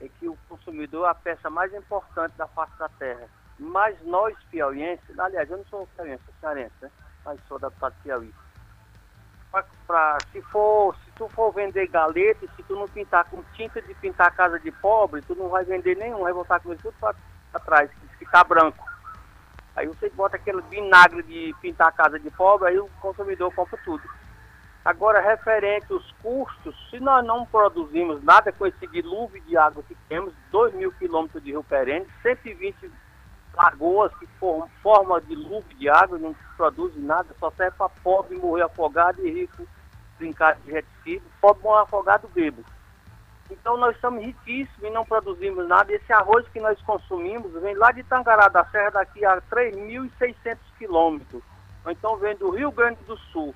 é 0.00 0.08
que 0.08 0.28
o 0.28 0.38
consumidor 0.48 1.06
é 1.06 1.10
a 1.10 1.14
peça 1.14 1.50
mais 1.50 1.72
importante 1.74 2.34
da 2.36 2.46
face 2.48 2.76
da 2.78 2.88
terra. 2.88 3.28
Mas 3.58 4.00
nós, 4.04 4.36
piauienses, 4.50 5.18
aliás, 5.18 5.50
eu 5.50 5.58
não 5.58 5.64
sou 5.66 5.86
piauiense, 5.96 6.22
sou 6.24 6.34
cearense, 6.40 6.74
né? 6.80 6.90
mas 7.24 7.40
sou 7.46 7.56
adaptado 7.56 7.94
Piauí. 8.02 8.32
Pra, 9.50 9.64
pra, 9.86 10.18
se, 10.32 10.40
for, 10.42 10.94
se 11.04 11.10
tu 11.12 11.28
for 11.30 11.52
vender 11.52 11.88
galeta, 11.88 12.46
se 12.54 12.62
tu 12.62 12.76
não 12.76 12.86
pintar 12.86 13.24
com 13.24 13.42
tinta 13.54 13.80
de 13.82 13.94
pintar 13.94 14.34
casa 14.34 14.58
de 14.60 14.70
pobre, 14.70 15.22
tu 15.22 15.34
não 15.34 15.48
vai 15.48 15.64
vender 15.64 15.96
nenhum, 15.96 16.20
vai 16.20 16.32
voltar 16.32 16.60
com 16.60 16.72
isso 16.72 16.82
tudo 16.82 16.94
para 17.50 17.60
trás, 17.60 17.90
ficar 18.18 18.44
branco. 18.44 18.86
Aí 19.74 19.86
você 19.86 20.10
bota 20.10 20.36
aquele 20.36 20.60
vinagre 20.62 21.22
de 21.22 21.54
pintar 21.60 21.88
a 21.88 21.92
casa 21.92 22.18
de 22.18 22.30
pobre, 22.30 22.68
aí 22.68 22.78
o 22.78 22.88
consumidor 23.00 23.52
compra 23.54 23.78
tudo. 23.84 24.02
Agora, 24.88 25.20
referente 25.20 25.92
aos 25.92 26.10
custos, 26.22 26.74
se 26.88 26.98
nós 26.98 27.22
não 27.22 27.44
produzimos 27.44 28.24
nada 28.24 28.50
com 28.50 28.66
esse 28.66 28.86
dilúvio 28.86 29.38
de 29.42 29.54
água 29.54 29.82
que 29.86 29.94
temos, 30.08 30.32
2 30.50 30.72
mil 30.76 30.90
quilômetros 30.92 31.44
de 31.44 31.50
rio 31.50 31.62
perene, 31.62 32.06
120 32.22 32.90
lagoas 33.54 34.10
que 34.14 34.26
formam 34.82 35.20
dilúvio 35.20 35.76
de 35.76 35.90
água, 35.90 36.16
não 36.16 36.34
produzem 36.56 37.02
nada, 37.02 37.28
só 37.38 37.50
serve 37.50 37.76
para 37.76 37.90
pobre 38.02 38.38
morrer 38.38 38.62
afogado 38.62 39.20
e 39.20 39.30
rico 39.30 39.68
brincar 40.16 40.56
de 40.60 40.78
ski, 40.78 41.22
pobre 41.38 41.64
morrer 41.64 41.82
afogado 41.82 42.26
bebo. 42.28 42.64
Então 43.50 43.76
nós 43.76 43.94
estamos 43.94 44.24
riquíssimos 44.24 44.82
e 44.82 44.88
não 44.88 45.04
produzimos 45.04 45.68
nada. 45.68 45.92
Esse 45.92 46.10
arroz 46.14 46.48
que 46.48 46.60
nós 46.60 46.80
consumimos 46.80 47.52
vem 47.60 47.74
lá 47.74 47.92
de 47.92 48.02
Tangará 48.04 48.48
da 48.48 48.64
Serra 48.64 48.92
daqui 48.92 49.22
a 49.22 49.38
3.600 49.50 50.56
quilômetros. 50.78 51.42
Então 51.86 52.16
vem 52.16 52.34
do 52.36 52.48
Rio 52.48 52.70
Grande 52.70 53.04
do 53.04 53.18
Sul. 53.18 53.54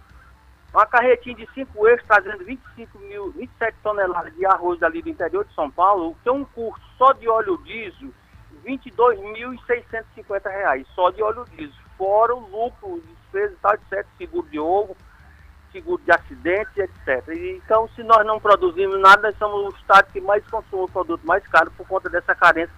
Uma 0.73 0.87
carretinha 0.87 1.37
de 1.37 1.47
5 1.53 1.87
eixos 1.87 2.07
trazendo 2.07 2.43
25 2.45 2.99
mil, 3.01 3.31
27 3.33 3.77
toneladas 3.83 4.35
de 4.35 4.47
arroz 4.47 4.81
dali 4.81 5.03
do 5.03 5.11
interior 5.11 5.45
de 5.45 5.55
São 5.55 5.71
Paulo, 5.71 6.17
tem 6.25 6.33
um 6.33 6.47
custo 6.47 6.81
só 6.97 7.13
de 7.13 7.29
óleo 7.29 7.59
diesel, 7.59 8.09
R$ 8.65 8.79
22.650, 8.79 10.87
só 10.95 11.11
de 11.11 11.23
óleo 11.23 11.45
diesel. 11.55 11.75
Fora 11.99 12.35
o 12.35 12.41
lucro, 12.41 13.03
despesas 13.07 13.53
e 13.53 13.57
tal, 13.61 13.75
etc., 13.75 14.07
seguro 14.17 14.49
de 14.49 14.59
ovo, 14.59 14.97
seguro 15.71 16.01
de 16.03 16.11
acidente, 16.11 16.81
etc. 16.81 17.23
Então, 17.63 17.87
se 17.95 18.03
nós 18.03 18.25
não 18.25 18.41
produzimos 18.41 18.99
nada, 18.99 19.29
nós 19.29 19.37
somos 19.37 19.75
o 19.75 19.77
estado 19.77 20.11
que 20.11 20.23
mais 20.23 20.43
consome 20.47 20.85
o 20.85 20.89
produto 20.89 21.21
mais 21.27 21.47
caro 21.49 21.71
por 21.73 21.87
conta 21.87 22.09
dessa 22.09 22.35
carência 22.35 22.73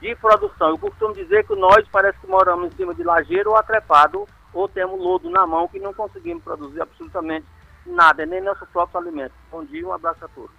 de 0.00 0.16
produção. 0.16 0.70
Eu 0.70 0.78
costumo 0.78 1.14
dizer 1.14 1.46
que 1.46 1.54
nós 1.54 1.86
parece 1.92 2.18
que 2.18 2.26
moramos 2.26 2.66
em 2.66 2.72
cima 2.76 2.92
de 2.92 3.04
lajeiro 3.04 3.50
ou 3.50 3.56
atrepado 3.56 4.26
ou 4.56 4.68
temos 4.68 4.98
lodo 4.98 5.28
na 5.30 5.46
mão 5.46 5.68
que 5.68 5.78
não 5.78 5.92
conseguimos 5.92 6.42
produzir 6.42 6.80
absolutamente 6.80 7.46
nada, 7.86 8.24
nem 8.24 8.42
nosso 8.42 8.66
próprio 8.66 9.00
alimento. 9.00 9.32
Bom 9.50 9.64
dia, 9.64 9.86
um 9.86 9.92
abraço 9.92 10.24
a 10.24 10.28
todos. 10.28 10.50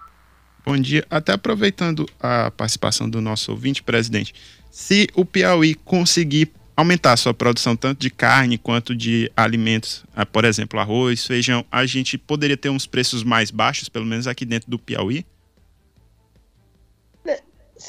Bom 0.64 0.78
dia. 0.78 1.06
Até 1.10 1.34
aproveitando 1.34 2.06
a 2.20 2.52
participação 2.52 3.10
do 3.10 3.22
nosso 3.22 3.52
ouvinte, 3.52 3.82
presidente, 3.82 4.36
se 4.70 5.08
o 5.16 5.26
Piauí 5.26 5.74
conseguir 5.74 6.52
aumentar 6.76 7.14
a 7.14 7.18
sua 7.18 7.34
produção 7.34 7.76
tanto 7.76 8.00
de 8.00 8.12
carne 8.12 8.58
quanto 8.58 8.96
de 8.96 9.32
alimentos, 9.36 10.06
ah, 10.16 10.26
por 10.26 10.46
exemplo, 10.46 10.80
arroz, 10.80 11.26
feijão, 11.26 11.66
a 11.72 11.86
gente 11.86 12.18
poderia 12.18 12.56
ter 12.56 12.70
uns 12.70 12.86
preços 12.86 13.24
mais 13.24 13.50
baixos, 13.50 13.90
pelo 13.90 14.06
menos 14.06 14.28
aqui 14.28 14.46
dentro 14.46 14.70
do 14.70 14.78
Piauí? 14.78 15.26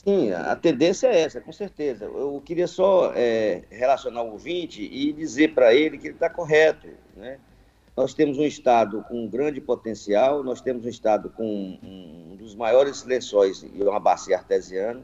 Sim, 0.05 0.33
a 0.33 0.55
tendência 0.55 1.09
é 1.09 1.23
essa, 1.23 1.40
com 1.40 1.52
certeza. 1.52 2.05
Eu 2.05 2.40
queria 2.45 2.69
só 2.69 3.12
é, 3.17 3.64
relacionar 3.69 4.23
o 4.23 4.33
ouvinte 4.33 4.83
e 4.83 5.12
dizer 5.12 5.55
para 5.55 5.75
ele 5.75 5.99
que 5.99 6.07
ele 6.07 6.14
está 6.14 6.31
correto. 6.31 6.87
Né? 7.17 7.38
Nós 7.97 8.14
temos 8.14 8.38
um 8.38 8.45
estado 8.45 9.05
com 9.09 9.25
um 9.25 9.28
grande 9.28 9.61
potencial, 9.61 10.45
nós 10.45 10.61
temos 10.61 10.87
um 10.87 10.88
estado 10.88 11.31
com 11.31 11.78
um 11.83 12.37
dos 12.37 12.55
maiores 12.55 13.05
lençóis 13.05 13.62
e 13.62 13.83
uma 13.83 13.99
bacia 13.99 14.37
artesiana, 14.37 15.02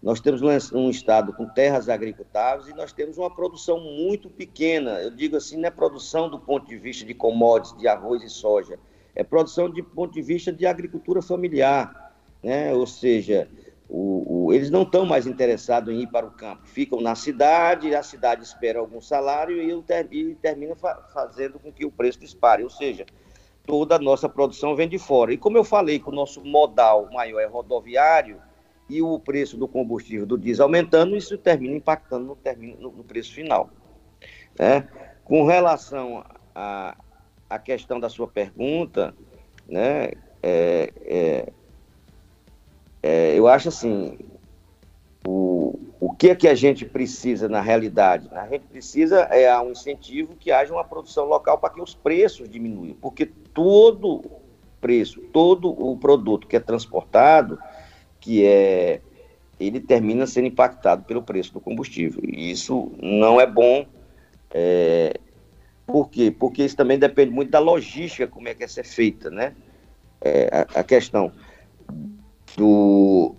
nós 0.00 0.20
temos 0.20 0.40
um 0.72 0.88
estado 0.88 1.32
com 1.32 1.44
terras 1.44 1.88
agricultáveis 1.88 2.68
e 2.68 2.74
nós 2.74 2.92
temos 2.92 3.18
uma 3.18 3.34
produção 3.34 3.80
muito 3.80 4.30
pequena. 4.30 5.02
Eu 5.02 5.10
digo 5.10 5.36
assim, 5.36 5.56
não 5.56 5.66
é 5.66 5.70
produção 5.70 6.30
do 6.30 6.38
ponto 6.38 6.64
de 6.68 6.76
vista 6.76 7.04
de 7.04 7.12
commodities, 7.12 7.76
de 7.76 7.88
arroz 7.88 8.22
e 8.22 8.28
soja, 8.28 8.78
é 9.16 9.24
produção 9.24 9.68
de 9.68 9.82
ponto 9.82 10.14
de 10.14 10.22
vista 10.22 10.52
de 10.52 10.64
agricultura 10.64 11.20
familiar, 11.20 12.14
né? 12.40 12.72
ou 12.72 12.86
seja, 12.86 13.48
o, 13.88 14.46
o, 14.46 14.52
eles 14.52 14.70
não 14.70 14.82
estão 14.82 15.06
mais 15.06 15.26
interessados 15.26 15.92
em 15.92 16.02
ir 16.02 16.08
para 16.08 16.26
o 16.26 16.30
campo, 16.30 16.66
ficam 16.66 17.00
na 17.00 17.14
cidade, 17.14 17.94
a 17.94 18.02
cidade 18.02 18.42
espera 18.42 18.78
algum 18.78 19.00
salário 19.00 19.62
e, 19.62 19.72
e 20.10 20.34
termina 20.34 20.76
fa 20.76 21.02
fazendo 21.12 21.58
com 21.58 21.72
que 21.72 21.86
o 21.86 21.90
preço 21.90 22.20
dispare. 22.20 22.62
Ou 22.62 22.68
seja, 22.68 23.06
toda 23.66 23.96
a 23.96 23.98
nossa 23.98 24.28
produção 24.28 24.76
vem 24.76 24.88
de 24.88 24.98
fora. 24.98 25.32
E 25.32 25.38
como 25.38 25.56
eu 25.56 25.64
falei 25.64 25.98
que 25.98 26.08
o 26.08 26.12
nosso 26.12 26.44
modal 26.44 27.08
maior 27.10 27.40
é 27.40 27.46
rodoviário 27.46 28.40
e 28.90 29.00
o 29.00 29.18
preço 29.18 29.56
do 29.56 29.66
combustível 29.66 30.26
do 30.26 30.36
diesel 30.36 30.66
aumentando, 30.66 31.16
isso 31.16 31.38
termina 31.38 31.74
impactando 31.74 32.26
no, 32.26 32.36
termino, 32.36 32.76
no, 32.78 32.92
no 32.92 33.04
preço 33.04 33.32
final. 33.34 33.70
Né? 34.58 34.86
Com 35.24 35.44
relação 35.46 36.24
à 36.54 37.58
questão 37.58 37.98
da 37.98 38.08
sua 38.08 38.28
pergunta, 38.28 39.14
né, 39.66 40.12
é, 40.42 40.92
é, 41.04 41.52
é, 43.02 43.38
eu 43.38 43.46
acho 43.46 43.68
assim, 43.68 44.18
o, 45.26 45.78
o 46.00 46.12
que 46.12 46.30
é 46.30 46.34
que 46.34 46.48
a 46.48 46.54
gente 46.54 46.84
precisa 46.84 47.48
na 47.48 47.60
realidade? 47.60 48.28
A 48.32 48.46
gente 48.46 48.66
precisa 48.66 49.20
é 49.22 49.56
um 49.60 49.70
incentivo 49.70 50.34
que 50.36 50.50
haja 50.50 50.72
uma 50.72 50.84
produção 50.84 51.26
local 51.26 51.58
para 51.58 51.70
que 51.70 51.80
os 51.80 51.94
preços 51.94 52.48
diminuam, 52.48 52.94
porque 53.00 53.26
todo 53.26 54.24
preço, 54.80 55.20
todo 55.32 55.70
o 55.70 55.96
produto 55.96 56.46
que 56.46 56.56
é 56.56 56.60
transportado, 56.60 57.58
que 58.20 58.44
é 58.44 59.00
ele 59.60 59.80
termina 59.80 60.24
sendo 60.24 60.46
impactado 60.46 61.02
pelo 61.04 61.20
preço 61.20 61.52
do 61.52 61.60
combustível. 61.60 62.22
E 62.24 62.50
isso 62.50 62.92
não 63.02 63.40
é 63.40 63.46
bom. 63.46 63.84
É, 64.52 65.18
por 65.84 66.08
quê? 66.08 66.30
Porque 66.30 66.64
isso 66.64 66.76
também 66.76 66.96
depende 66.96 67.32
muito 67.32 67.50
da 67.50 67.58
logística, 67.58 68.28
como 68.28 68.48
é 68.48 68.54
que 68.54 68.62
é 68.62 68.68
ser 68.68 68.84
feita, 68.84 69.30
né? 69.30 69.54
É, 70.20 70.48
a, 70.52 70.80
a 70.80 70.84
questão 70.84 71.32
do, 72.58 73.34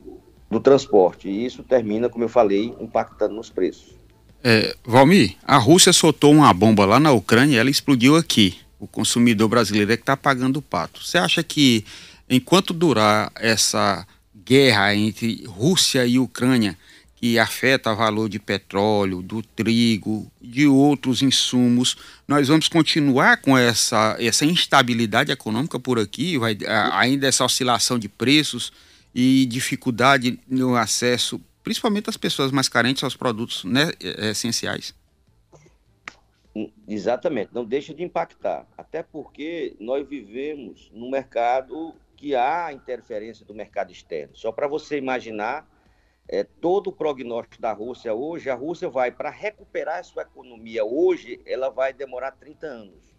do 0.49 0.59
transporte. 0.59 1.27
E 1.27 1.45
isso 1.45 1.61
termina, 1.61 2.09
como 2.09 2.23
eu 2.23 2.29
falei, 2.29 2.73
impactando 2.79 3.35
nos 3.35 3.49
preços. 3.49 3.93
É, 4.41 4.73
Valmir, 4.85 5.35
a 5.43 5.57
Rússia 5.57 5.91
soltou 5.91 6.31
uma 6.31 6.53
bomba 6.53 6.85
lá 6.85 6.99
na 6.99 7.11
Ucrânia 7.11 7.55
e 7.55 7.59
ela 7.59 7.69
explodiu 7.69 8.15
aqui. 8.15 8.57
O 8.79 8.87
consumidor 8.87 9.49
brasileiro 9.49 9.91
é 9.91 9.97
que 9.97 10.03
está 10.03 10.15
pagando 10.15 10.57
o 10.57 10.61
pato. 10.61 11.05
Você 11.05 11.17
acha 11.17 11.43
que 11.43 11.83
enquanto 12.29 12.73
durar 12.73 13.29
essa 13.35 14.07
guerra 14.33 14.95
entre 14.95 15.43
Rússia 15.45 16.05
e 16.05 16.17
Ucrânia, 16.17 16.77
que 17.17 17.37
afeta 17.37 17.91
o 17.91 17.95
valor 17.97 18.29
de 18.29 18.39
petróleo, 18.39 19.21
do 19.21 19.43
trigo, 19.43 20.31
de 20.41 20.65
outros 20.65 21.21
insumos. 21.21 21.97
Nós 22.25 22.47
vamos 22.47 22.69
continuar 22.69 23.41
com 23.41 23.57
essa, 23.57 24.15
essa 24.17 24.45
instabilidade 24.45 25.29
econômica 25.29 25.77
por 25.77 25.99
aqui, 25.99 26.37
vai, 26.37 26.57
ainda 26.93 27.27
essa 27.27 27.43
oscilação 27.43 27.99
de 27.99 28.07
preços 28.07 28.71
e 29.13 29.45
dificuldade 29.45 30.39
no 30.47 30.75
acesso, 30.75 31.41
principalmente 31.63 32.05
das 32.05 32.17
pessoas 32.17 32.51
mais 32.51 32.69
carentes 32.69 33.03
aos 33.03 33.15
produtos 33.15 33.63
né, 33.63 33.91
essenciais. 33.99 34.93
Exatamente, 36.87 37.51
não 37.53 37.63
deixa 37.63 37.93
de 37.93 38.03
impactar, 38.03 38.65
até 38.77 39.03
porque 39.03 39.75
nós 39.79 40.07
vivemos 40.07 40.89
num 40.93 41.09
mercado 41.09 41.93
que 42.17 42.35
há 42.35 42.73
interferência 42.73 43.45
do 43.45 43.53
mercado 43.53 43.91
externo. 43.91 44.35
Só 44.35 44.51
para 44.51 44.67
você 44.67 44.97
imaginar, 44.97 45.65
é, 46.27 46.43
todo 46.43 46.87
o 46.87 46.91
prognóstico 46.91 47.61
da 47.61 47.71
Rússia 47.71 48.13
hoje, 48.13 48.49
a 48.49 48.55
Rússia 48.55 48.89
vai, 48.89 49.11
para 49.11 49.29
recuperar 49.29 49.99
a 49.99 50.03
sua 50.03 50.23
economia 50.23 50.83
hoje, 50.83 51.39
ela 51.45 51.69
vai 51.69 51.93
demorar 51.93 52.31
30 52.31 52.67
anos. 52.67 53.15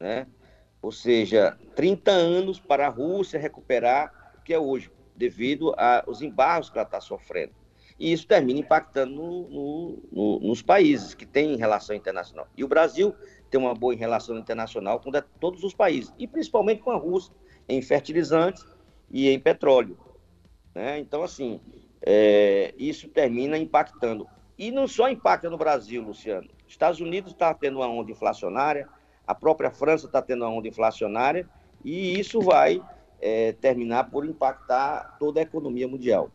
Né? 0.00 0.26
Ou 0.80 0.90
seja, 0.90 1.58
30 1.74 2.10
anos 2.10 2.58
para 2.58 2.86
a 2.86 2.90
Rússia 2.90 3.38
recuperar 3.38 4.15
que 4.46 4.54
é 4.54 4.58
hoje, 4.58 4.90
devido 5.16 5.74
aos 5.76 6.22
embargos 6.22 6.70
que 6.70 6.78
ela 6.78 6.86
está 6.86 7.00
sofrendo. 7.00 7.52
E 7.98 8.12
isso 8.12 8.26
termina 8.28 8.60
impactando 8.60 9.12
no, 9.12 9.48
no, 9.48 10.02
no, 10.12 10.40
nos 10.40 10.62
países 10.62 11.14
que 11.14 11.26
têm 11.26 11.56
relação 11.56 11.96
internacional. 11.96 12.46
E 12.56 12.62
o 12.62 12.68
Brasil 12.68 13.12
tem 13.50 13.58
uma 13.58 13.74
boa 13.74 13.94
relação 13.94 14.38
internacional 14.38 15.00
com 15.00 15.10
todos 15.40 15.64
os 15.64 15.74
países, 15.74 16.12
e 16.16 16.28
principalmente 16.28 16.82
com 16.82 16.92
a 16.92 16.96
Rússia, 16.96 17.34
em 17.68 17.82
fertilizantes 17.82 18.64
e 19.10 19.28
em 19.28 19.40
petróleo. 19.40 19.98
Né? 20.72 21.00
Então, 21.00 21.24
assim, 21.24 21.60
é, 22.02 22.72
isso 22.78 23.08
termina 23.08 23.58
impactando. 23.58 24.28
E 24.56 24.70
não 24.70 24.86
só 24.86 25.08
impacta 25.08 25.50
no 25.50 25.58
Brasil, 25.58 26.02
Luciano. 26.02 26.48
Estados 26.68 27.00
Unidos 27.00 27.32
está 27.32 27.52
tendo 27.52 27.78
uma 27.78 27.88
onda 27.88 28.12
inflacionária, 28.12 28.88
a 29.26 29.34
própria 29.34 29.70
França 29.70 30.06
está 30.06 30.22
tendo 30.22 30.44
uma 30.44 30.50
onda 30.50 30.68
inflacionária, 30.68 31.48
e 31.84 32.18
isso 32.18 32.40
vai 32.40 32.80
é, 33.20 33.52
terminar 33.52 34.04
por 34.04 34.24
impactar 34.24 35.16
toda 35.18 35.40
a 35.40 35.42
economia 35.42 35.88
mundial. 35.88 36.30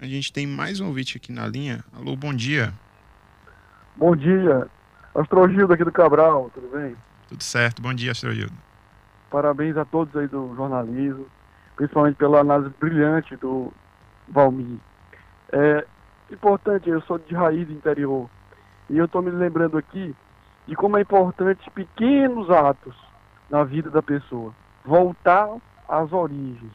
A 0.00 0.06
gente 0.06 0.32
tem 0.32 0.46
mais 0.46 0.80
um 0.80 0.88
ouvinte 0.88 1.16
aqui 1.16 1.32
na 1.32 1.46
linha. 1.46 1.84
Alô, 1.92 2.16
bom 2.16 2.34
dia. 2.34 2.72
Bom 3.96 4.14
dia. 4.14 4.68
Astrogildo 5.14 5.72
aqui 5.72 5.84
do 5.84 5.92
Cabral, 5.92 6.50
tudo 6.52 6.68
bem? 6.76 6.96
Tudo 7.28 7.42
certo. 7.42 7.80
Bom 7.80 7.94
dia, 7.94 8.12
Astrogildo. 8.12 8.52
Parabéns 9.30 9.76
a 9.76 9.84
todos 9.84 10.14
aí 10.16 10.26
do 10.26 10.54
jornalismo, 10.54 11.26
principalmente 11.76 12.16
pela 12.16 12.40
análise 12.40 12.74
brilhante 12.78 13.36
do 13.36 13.72
Valmir. 14.28 14.78
É 15.52 15.86
importante, 16.30 16.90
eu 16.90 17.00
sou 17.02 17.18
de 17.18 17.34
raiz 17.34 17.70
interior, 17.70 18.28
e 18.90 18.98
eu 18.98 19.04
estou 19.04 19.22
me 19.22 19.30
lembrando 19.30 19.78
aqui 19.78 20.14
de 20.66 20.74
como 20.74 20.96
é 20.96 21.02
importante 21.02 21.70
pequenos 21.70 22.50
atos 22.50 22.94
na 23.48 23.64
vida 23.64 23.90
da 23.90 24.02
pessoa. 24.02 24.54
Voltar 24.84 25.48
às 25.88 26.12
origens. 26.12 26.72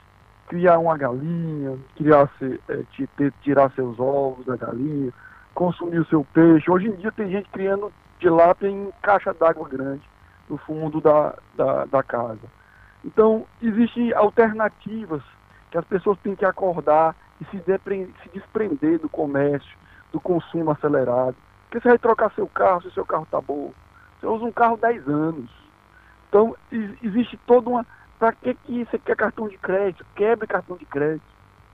Criar 0.47 0.79
uma 0.79 0.97
galinha, 0.97 1.77
criar, 1.95 2.29
é, 2.41 3.31
tirar 3.43 3.71
seus 3.71 3.99
ovos 3.99 4.45
da 4.45 4.55
galinha, 4.55 5.13
consumir 5.53 5.99
o 5.99 6.05
seu 6.05 6.25
peixe. 6.33 6.71
Hoje 6.71 6.87
em 6.87 6.95
dia 6.95 7.11
tem 7.11 7.29
gente 7.29 7.49
criando 7.49 7.91
de 8.19 8.29
lá 8.29 8.53
tem 8.53 8.91
caixa 9.01 9.33
d'água 9.33 9.67
grande 9.67 10.01
no 10.49 10.57
fundo 10.57 10.99
da, 10.99 11.35
da, 11.55 11.85
da 11.85 12.03
casa. 12.03 12.41
Então, 13.03 13.45
existem 13.61 14.13
alternativas 14.13 15.23
que 15.71 15.77
as 15.77 15.85
pessoas 15.85 16.17
têm 16.19 16.35
que 16.35 16.45
acordar 16.45 17.15
e 17.39 17.45
se, 17.45 17.57
se 17.61 18.29
desprender 18.33 18.99
do 18.99 19.07
comércio, 19.07 19.77
do 20.11 20.19
consumo 20.19 20.71
acelerado. 20.71 21.35
Porque 21.63 21.79
você 21.79 21.89
vai 21.89 21.97
trocar 21.97 22.31
seu 22.33 22.47
carro 22.47 22.81
se 22.81 22.91
seu 22.91 23.05
carro 23.05 23.23
está 23.23 23.39
bom. 23.39 23.71
Você 24.19 24.27
usa 24.27 24.43
um 24.43 24.51
carro 24.51 24.75
10 24.75 25.07
anos. 25.07 25.49
Então, 26.27 26.55
existe 27.01 27.37
toda 27.45 27.69
uma. 27.69 27.85
Para 28.19 28.33
que, 28.33 28.53
que 28.53 28.83
você 28.83 28.99
quer 28.99 29.15
cartão 29.15 29.47
de 29.47 29.57
crédito? 29.57 30.05
Quebre 30.13 30.45
cartão 30.45 30.75
de 30.75 30.85
crédito. 30.85 31.25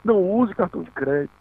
Não 0.03 0.21
use 0.21 0.53
cartão 0.53 0.83
de 0.83 0.91
crédito. 0.91 1.33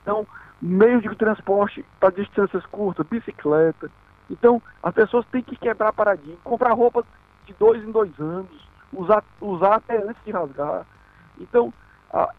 Então, 0.00 0.24
meios 0.60 1.02
de 1.02 1.14
transporte 1.16 1.84
para 1.98 2.14
distâncias 2.14 2.64
curtas, 2.66 3.04
bicicleta. 3.08 3.90
Então, 4.30 4.62
as 4.80 4.94
pessoas 4.94 5.26
têm 5.26 5.42
que 5.42 5.56
quebrar 5.56 5.92
paradigma, 5.92 6.38
comprar 6.44 6.72
roupa 6.72 7.04
de 7.44 7.52
dois 7.54 7.82
em 7.82 7.90
dois 7.90 8.16
anos, 8.20 8.68
usar, 8.92 9.24
usar 9.40 9.74
até 9.74 9.96
antes 9.96 10.22
de 10.24 10.30
rasgar. 10.30 10.86
Então, 11.40 11.74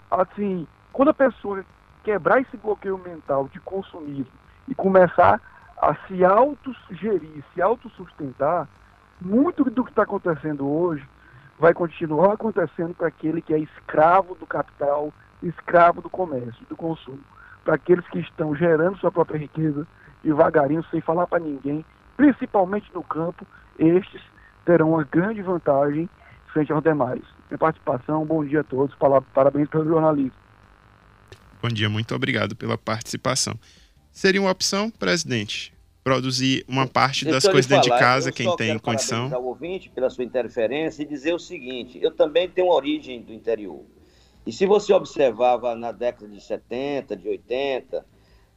assim, 0.09 0.65
quando 0.93 1.09
a 1.09 1.13
pessoa 1.13 1.65
quebrar 2.05 2.39
esse 2.39 2.55
bloqueio 2.55 2.97
mental 2.97 3.49
de 3.49 3.59
consumismo 3.59 4.31
e 4.67 4.73
começar 4.73 5.41
a 5.81 5.93
se 6.07 6.23
autogerir, 6.23 7.43
se 7.53 7.61
autossustentar, 7.61 8.67
muito 9.19 9.65
do 9.65 9.83
que 9.83 9.91
está 9.91 10.03
acontecendo 10.03 10.69
hoje 10.69 11.05
vai 11.59 11.73
continuar 11.73 12.33
acontecendo 12.33 12.93
para 12.93 13.07
aquele 13.07 13.41
que 13.41 13.53
é 13.53 13.59
escravo 13.59 14.35
do 14.35 14.45
capital, 14.45 15.13
escravo 15.41 16.01
do 16.01 16.09
comércio, 16.09 16.65
do 16.69 16.75
consumo. 16.75 17.19
Para 17.63 17.75
aqueles 17.75 18.07
que 18.09 18.19
estão 18.19 18.55
gerando 18.55 18.97
sua 18.97 19.11
própria 19.11 19.37
riqueza 19.37 19.87
devagarinho, 20.23 20.83
sem 20.89 21.01
falar 21.01 21.27
para 21.27 21.39
ninguém, 21.39 21.85
principalmente 22.17 22.89
no 22.93 23.03
campo, 23.03 23.45
estes 23.77 24.21
terão 24.65 24.91
uma 24.91 25.03
grande 25.03 25.41
vantagem 25.41 26.09
frente 26.51 26.71
aos 26.71 26.83
demais. 26.83 27.21
Minha 27.49 27.57
participação, 27.57 28.25
bom 28.25 28.43
dia 28.43 28.61
a 28.61 28.63
todos, 28.63 28.95
parabéns 29.33 29.69
pelo 29.69 29.85
jornalismo. 29.85 30.33
Bom 31.61 31.69
dia, 31.69 31.89
muito 31.89 32.13
obrigado 32.13 32.55
pela 32.55 32.77
participação. 32.77 33.57
Seria 34.11 34.41
uma 34.41 34.51
opção, 34.51 34.89
presidente, 34.91 35.73
produzir 36.03 36.65
uma 36.67 36.85
parte 36.85 37.25
das 37.25 37.43
coisas 37.43 37.65
dentro 37.65 37.89
de 37.89 37.97
casa, 37.97 38.31
quem 38.31 38.53
tem 38.55 38.77
condição? 38.77 39.33
ao 39.33 39.45
ouvinte 39.45 39.89
pela 39.89 40.09
sua 40.09 40.23
interferência 40.23 41.01
e 41.01 41.05
dizer 41.05 41.33
o 41.33 41.39
seguinte: 41.39 41.97
eu 42.01 42.11
também 42.11 42.49
tenho 42.49 42.67
origem 42.67 43.21
do 43.21 43.33
interior. 43.33 43.83
E 44.45 44.51
se 44.51 44.65
você 44.65 44.93
observava 44.93 45.73
na 45.73 45.91
década 45.91 46.27
de 46.27 46.41
70, 46.41 47.15
de 47.15 47.29
80, 47.29 48.05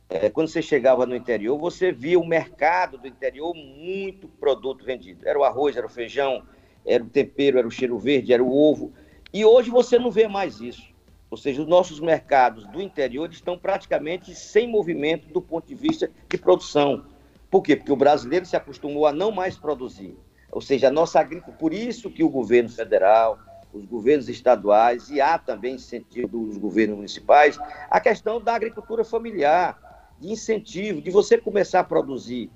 é, 0.08 0.28
quando 0.30 0.48
você 0.48 0.60
chegava 0.60 1.06
no 1.06 1.14
interior, 1.14 1.56
você 1.56 1.92
via 1.92 2.18
o 2.18 2.26
mercado 2.26 2.98
do 2.98 3.06
interior 3.06 3.54
muito 3.54 4.26
produto 4.26 4.84
vendido. 4.84 5.26
Era 5.26 5.38
o 5.38 5.44
arroz, 5.44 5.76
era 5.76 5.86
o 5.86 5.90
feijão, 5.90 6.42
era 6.84 7.02
o 7.02 7.08
tempero, 7.08 7.58
era 7.58 7.66
o 7.66 7.70
cheiro 7.70 7.98
verde, 7.98 8.32
era 8.32 8.42
o 8.42 8.52
ovo. 8.52 8.92
E 9.32 9.44
hoje 9.44 9.70
você 9.70 9.98
não 9.98 10.10
vê 10.10 10.26
mais 10.26 10.60
isso. 10.60 10.94
Ou 11.28 11.36
seja, 11.36 11.60
os 11.60 11.68
nossos 11.68 12.00
mercados 12.00 12.66
do 12.68 12.80
interior 12.80 13.30
estão 13.30 13.58
praticamente 13.58 14.34
sem 14.34 14.68
movimento 14.68 15.28
do 15.28 15.42
ponto 15.42 15.66
de 15.66 15.74
vista 15.74 16.10
de 16.28 16.38
produção. 16.38 17.04
Por 17.50 17.62
quê? 17.62 17.76
Porque 17.76 17.92
o 17.92 17.96
brasileiro 17.96 18.46
se 18.46 18.56
acostumou 18.56 19.06
a 19.06 19.12
não 19.12 19.30
mais 19.30 19.56
produzir. 19.56 20.16
Ou 20.50 20.60
seja, 20.60 20.88
a 20.88 20.90
nossa 20.90 21.20
agricultura, 21.20 21.58
por 21.58 21.72
isso 21.72 22.10
que 22.10 22.24
o 22.24 22.28
governo 22.28 22.68
federal, 22.68 23.38
os 23.72 23.84
governos 23.84 24.28
estaduais 24.28 25.10
e 25.10 25.20
há 25.20 25.38
também 25.38 25.74
incentivo 25.74 26.28
dos 26.28 26.56
governos 26.56 26.96
municipais, 26.96 27.58
a 27.90 28.00
questão 28.00 28.40
da 28.40 28.54
agricultura 28.54 29.04
familiar, 29.04 30.14
de 30.18 30.30
incentivo, 30.30 31.02
de 31.02 31.10
você 31.10 31.36
começar 31.36 31.80
a 31.80 31.84
produzir 31.84 32.50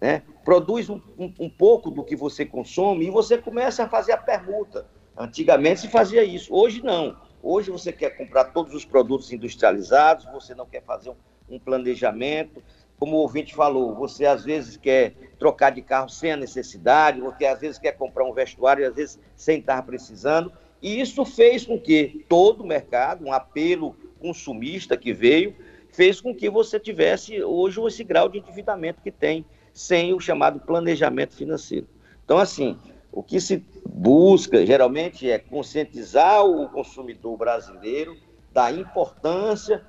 né? 0.00 0.22
Produz 0.44 0.88
um, 0.88 1.00
um, 1.18 1.32
um, 1.40 1.50
pouco 1.50 1.90
do 1.90 2.04
que 2.04 2.14
você 2.14 2.44
consome 2.44 3.06
e 3.06 3.10
você 3.10 3.38
começa 3.38 3.84
a 3.84 3.88
fazer 3.88 4.12
a 4.12 4.18
permuta. 4.18 4.86
Antigamente 5.16 5.80
se 5.80 5.88
fazia 5.88 6.22
isso, 6.22 6.54
hoje 6.54 6.82
não. 6.82 7.16
Hoje 7.42 7.70
você 7.70 7.92
quer 7.92 8.10
comprar 8.10 8.46
todos 8.46 8.74
os 8.74 8.84
produtos 8.84 9.32
industrializados, 9.32 10.26
você 10.26 10.54
não 10.54 10.66
quer 10.66 10.82
fazer 10.82 11.10
um, 11.10 11.16
um 11.48 11.58
planejamento. 11.58 12.62
Como 12.98 13.16
o 13.16 13.20
ouvinte 13.20 13.54
falou, 13.54 13.94
você 13.94 14.24
às 14.24 14.44
vezes 14.44 14.76
quer 14.76 15.14
trocar 15.38 15.70
de 15.70 15.82
carro 15.82 16.08
sem 16.08 16.32
a 16.32 16.36
necessidade, 16.36 17.20
você 17.20 17.44
às 17.44 17.60
vezes 17.60 17.78
quer 17.78 17.92
comprar 17.92 18.24
um 18.24 18.32
vestuário, 18.32 18.86
às 18.86 18.94
vezes 18.94 19.18
sem 19.34 19.58
estar 19.58 19.82
precisando. 19.82 20.52
E 20.80 21.00
isso 21.00 21.24
fez 21.24 21.66
com 21.66 21.78
que 21.78 22.24
todo 22.28 22.62
o 22.62 22.66
mercado, 22.66 23.24
um 23.24 23.32
apelo 23.32 23.94
consumista 24.18 24.96
que 24.96 25.12
veio, 25.12 25.54
fez 25.92 26.20
com 26.20 26.34
que 26.34 26.48
você 26.48 26.78
tivesse 26.78 27.42
hoje 27.42 27.80
esse 27.86 28.04
grau 28.04 28.28
de 28.28 28.38
endividamento 28.38 29.02
que 29.02 29.10
tem 29.10 29.44
sem 29.72 30.14
o 30.14 30.20
chamado 30.20 30.60
planejamento 30.60 31.34
financeiro. 31.34 31.86
Então, 32.24 32.38
assim, 32.38 32.78
o 33.12 33.22
que 33.22 33.40
se 33.40 33.64
busca 33.88 34.64
geralmente 34.64 35.30
é 35.30 35.38
conscientizar 35.38 36.44
o 36.44 36.68
consumidor 36.68 37.36
brasileiro 37.36 38.16
da 38.52 38.70
importância 38.70 39.84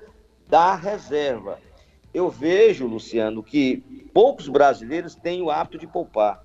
da 0.46 0.74
reserva. 0.74 1.58
Eu 2.12 2.30
vejo, 2.30 2.86
Luciano, 2.86 3.42
que 3.42 3.78
poucos 4.12 4.48
brasileiros 4.48 5.14
têm 5.14 5.42
o 5.42 5.50
hábito 5.50 5.78
de 5.78 5.86
poupar, 5.86 6.42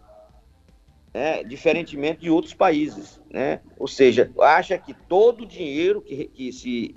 né? 1.14 1.44
diferentemente 1.44 2.22
de 2.22 2.30
outros 2.30 2.54
países. 2.54 3.22
Né? 3.30 3.62
Ou 3.78 3.88
seja, 3.88 4.32
acha 4.42 4.78
que 4.78 4.94
todo 4.94 5.44
o 5.44 5.48
dinheiro 5.48 6.02
que, 6.02 6.26
que 6.26 6.52
se 6.52 6.96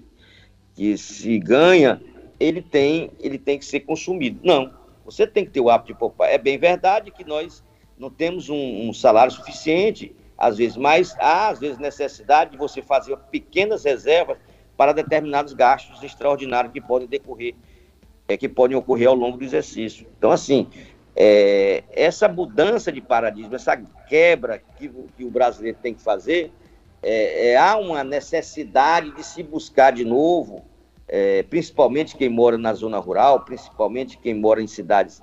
que 0.76 0.96
se 0.98 1.38
ganha, 1.38 2.02
ele 2.38 2.60
tem, 2.60 3.10
ele 3.18 3.38
tem 3.38 3.58
que 3.58 3.64
ser 3.64 3.80
consumido. 3.80 4.38
Não, 4.44 4.70
você 5.04 5.26
tem 5.26 5.44
que 5.44 5.50
ter 5.50 5.60
o 5.60 5.70
hábito 5.70 5.94
de 5.94 5.98
poupar. 5.98 6.30
É 6.30 6.36
bem 6.36 6.58
verdade 6.58 7.10
que 7.10 7.24
nós 7.24 7.64
não 7.98 8.10
temos 8.10 8.50
um, 8.50 8.88
um 8.88 8.92
salário 8.92 9.32
suficiente, 9.32 10.14
às 10.36 10.58
vezes, 10.58 10.76
mas 10.76 11.16
há, 11.18 11.48
às 11.48 11.58
vezes, 11.58 11.78
necessidade 11.78 12.50
de 12.50 12.56
você 12.58 12.82
fazer 12.82 13.16
pequenas 13.30 13.84
reservas 13.84 14.36
para 14.76 14.92
determinados 14.92 15.54
gastos 15.54 16.02
extraordinários 16.02 16.74
que 16.74 16.80
podem 16.80 17.08
decorrer, 17.08 17.54
é, 18.28 18.36
que 18.36 18.48
podem 18.48 18.76
ocorrer 18.76 19.08
ao 19.08 19.14
longo 19.14 19.36
do 19.36 19.44
exercício. 19.44 20.06
Então, 20.18 20.30
assim, 20.30 20.68
é, 21.14 21.84
essa 21.92 22.28
mudança 22.28 22.92
de 22.92 23.00
paradigma, 23.00 23.56
essa 23.56 23.76
quebra 24.08 24.62
que, 24.76 24.90
que 25.16 25.24
o 25.24 25.30
brasileiro 25.30 25.78
tem 25.80 25.94
que 25.94 26.02
fazer, 26.02 26.52
é, 27.02 27.50
é, 27.50 27.56
há 27.56 27.76
uma 27.76 28.02
necessidade 28.02 29.14
de 29.14 29.22
se 29.22 29.42
buscar 29.42 29.92
de 29.92 30.04
novo, 30.04 30.64
é, 31.08 31.42
principalmente 31.44 32.16
quem 32.16 32.28
mora 32.28 32.58
na 32.58 32.74
zona 32.74 32.98
rural, 32.98 33.44
principalmente 33.44 34.18
quem 34.18 34.34
mora 34.34 34.60
em 34.60 34.66
cidades 34.66 35.22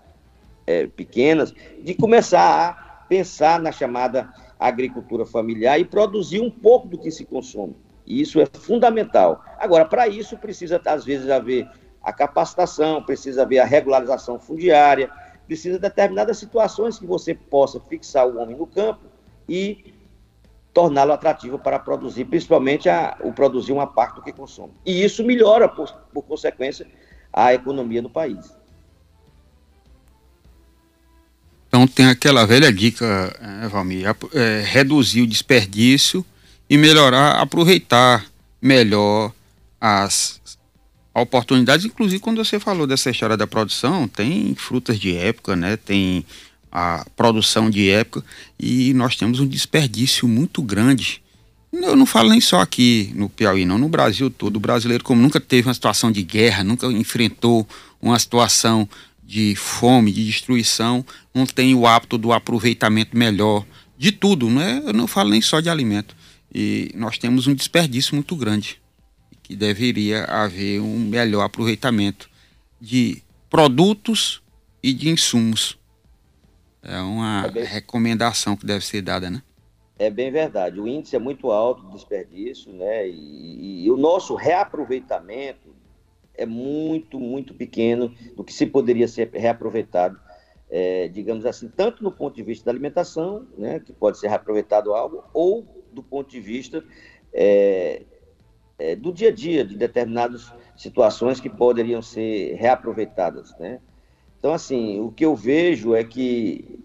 é, 0.65 0.87
pequenas, 0.87 1.53
de 1.81 1.93
começar 1.93 2.69
a 2.69 3.05
pensar 3.07 3.59
na 3.59 3.71
chamada 3.71 4.33
agricultura 4.57 5.25
familiar 5.25 5.79
e 5.79 5.85
produzir 5.85 6.39
um 6.39 6.49
pouco 6.49 6.87
do 6.87 6.97
que 6.97 7.11
se 7.11 7.25
consome. 7.25 7.75
E 8.05 8.21
isso 8.21 8.39
é 8.39 8.45
fundamental. 8.45 9.43
Agora, 9.59 9.85
para 9.85 10.07
isso, 10.07 10.37
precisa, 10.37 10.81
às 10.85 11.05
vezes, 11.05 11.29
haver 11.29 11.67
a 12.03 12.11
capacitação, 12.11 13.01
precisa 13.01 13.43
haver 13.43 13.59
a 13.59 13.65
regularização 13.65 14.37
fundiária, 14.37 15.09
precisa 15.47 15.75
de 15.75 15.81
determinadas 15.81 16.37
situações 16.37 16.99
que 16.99 17.05
você 17.05 17.33
possa 17.33 17.79
fixar 17.79 18.27
o 18.27 18.37
homem 18.37 18.57
no 18.57 18.67
campo 18.67 19.01
e 19.47 19.93
torná-lo 20.73 21.13
atrativo 21.13 21.59
para 21.59 21.79
produzir, 21.79 22.25
principalmente 22.25 22.89
a, 22.89 23.15
o 23.21 23.31
produzir 23.31 23.71
uma 23.71 23.87
parte 23.87 24.15
do 24.15 24.21
que 24.21 24.33
consome. 24.33 24.73
E 24.85 25.03
isso 25.03 25.23
melhora, 25.23 25.69
por, 25.69 25.91
por 26.13 26.23
consequência, 26.23 26.87
a 27.31 27.53
economia 27.53 28.01
do 28.01 28.09
país. 28.09 28.51
Então 31.67 31.87
tem 31.87 32.07
aquela 32.07 32.45
velha 32.45 32.71
dica, 32.71 33.35
é, 33.63 33.67
Valmir, 33.67 34.05
é, 34.33 34.61
reduzir 34.65 35.21
o 35.21 35.27
desperdício 35.27 36.25
e 36.69 36.77
melhorar, 36.77 37.41
aproveitar 37.41 38.25
melhor 38.61 39.31
as 39.79 40.39
oportunidades. 41.13 41.85
Inclusive, 41.85 42.19
quando 42.19 42.43
você 42.43 42.59
falou 42.59 42.87
dessa 42.87 43.09
história 43.09 43.37
da 43.37 43.47
produção, 43.47 44.07
tem 44.07 44.55
frutas 44.55 44.99
de 44.99 45.15
época, 45.15 45.55
né? 45.55 45.77
Tem 45.77 46.25
a 46.71 47.05
produção 47.15 47.69
de 47.69 47.89
época 47.89 48.25
e 48.59 48.93
nós 48.95 49.15
temos 49.15 49.39
um 49.39 49.47
desperdício 49.47 50.27
muito 50.27 50.61
grande. 50.61 51.21
Eu 51.71 51.95
não 51.95 52.05
falo 52.05 52.29
nem 52.29 52.41
só 52.41 52.61
aqui 52.61 53.11
no 53.15 53.29
Piauí, 53.29 53.65
não, 53.65 53.77
no 53.77 53.89
Brasil 53.89 54.29
todo. 54.29 54.57
O 54.57 54.59
brasileiro, 54.59 55.03
como 55.03 55.21
nunca 55.21 55.39
teve 55.39 55.67
uma 55.67 55.73
situação 55.73 56.11
de 56.11 56.23
guerra, 56.23 56.63
nunca 56.63 56.87
enfrentou 56.87 57.67
uma 58.01 58.17
situação 58.17 58.87
de 59.23 59.55
fome, 59.55 60.11
de 60.11 60.25
destruição, 60.25 61.03
não 61.33 61.45
tem 61.45 61.73
o 61.73 61.87
hábito 61.87 62.17
do 62.17 62.31
aproveitamento 62.31 63.17
melhor 63.17 63.65
de 63.97 64.11
tudo, 64.11 64.49
não 64.49 64.61
é? 64.61 64.79
Eu 64.85 64.93
não 64.93 65.07
falo 65.07 65.29
nem 65.29 65.41
só 65.41 65.59
de 65.59 65.69
alimento. 65.69 66.15
E 66.53 66.91
nós 66.93 67.17
temos 67.17 67.47
um 67.47 67.55
desperdício 67.55 68.13
muito 68.13 68.35
grande, 68.35 68.79
que 69.43 69.55
deveria 69.55 70.23
haver 70.23 70.79
um 70.79 70.97
melhor 70.99 71.43
aproveitamento 71.43 72.29
de 72.79 73.21
produtos 73.49 74.41
e 74.81 74.93
de 74.93 75.09
insumos. 75.09 75.77
É 76.81 76.99
uma 76.99 77.45
é 77.45 77.51
bem... 77.51 77.63
recomendação 77.63 78.55
que 78.55 78.65
deve 78.65 78.85
ser 78.85 79.01
dada, 79.01 79.29
né? 79.29 79.43
É 79.99 80.09
bem 80.09 80.31
verdade. 80.31 80.79
O 80.79 80.87
índice 80.87 81.15
é 81.15 81.19
muito 81.19 81.51
alto 81.51 81.85
de 81.85 81.93
desperdício, 81.93 82.73
né? 82.73 83.07
E, 83.07 83.85
e, 83.85 83.91
o 83.91 83.95
nosso 83.95 84.35
reaproveitamento 84.35 85.73
é 86.33 86.45
muito, 86.45 87.19
muito 87.19 87.53
pequeno 87.53 88.13
do 88.35 88.43
que 88.43 88.51
se 88.51 88.65
poderia 88.65 89.07
ser 89.07 89.29
reaproveitado, 89.31 90.19
é, 90.69 91.07
digamos 91.07 91.45
assim, 91.45 91.69
tanto 91.69 92.03
no 92.03 92.11
ponto 92.11 92.35
de 92.35 92.43
vista 92.43 92.65
da 92.65 92.71
alimentação, 92.71 93.47
né, 93.55 93.79
que 93.79 93.93
pode 93.93 94.17
ser 94.17 94.29
reaproveitado 94.29 94.93
algo, 94.95 95.23
ou 95.31 95.63
do 95.91 96.01
ponto 96.01 96.31
de 96.31 96.39
vista 96.39 96.83
é, 97.31 98.01
é, 98.83 98.97
do 98.97 99.13
dia 99.13 99.29
a 99.29 99.31
dia, 99.31 99.63
de 99.63 99.77
determinadas 99.77 100.51
situações 100.75 101.39
que 101.39 101.49
poderiam 101.49 102.01
ser 102.01 102.55
reaproveitadas, 102.55 103.57
né? 103.57 103.79
Então, 104.37 104.51
assim, 104.51 104.99
o 104.99 105.09
que 105.09 105.23
eu 105.23 105.37
vejo 105.37 105.95
é 105.95 106.03
que 106.03 106.79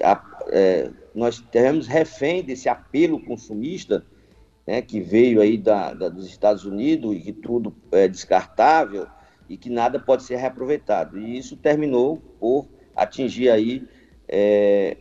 a, 0.00 0.22
é, 0.50 0.90
nós 1.12 1.40
temos 1.40 1.88
refém 1.88 2.44
desse 2.44 2.68
apelo 2.68 3.18
consumista, 3.18 4.06
né, 4.64 4.80
que 4.80 5.00
veio 5.00 5.40
aí 5.40 5.58
da, 5.58 5.92
da, 5.92 6.08
dos 6.08 6.28
Estados 6.28 6.64
Unidos 6.64 7.16
e 7.16 7.20
que 7.20 7.32
tudo 7.32 7.74
é 7.90 8.06
descartável 8.06 9.08
e 9.48 9.56
que 9.56 9.68
nada 9.68 9.98
pode 9.98 10.22
ser 10.22 10.36
reaproveitado. 10.36 11.18
E 11.18 11.36
isso 11.36 11.56
terminou 11.56 12.22
por 12.38 12.68
atingir 12.94 13.50
aí 13.50 13.84
é, 14.28 14.98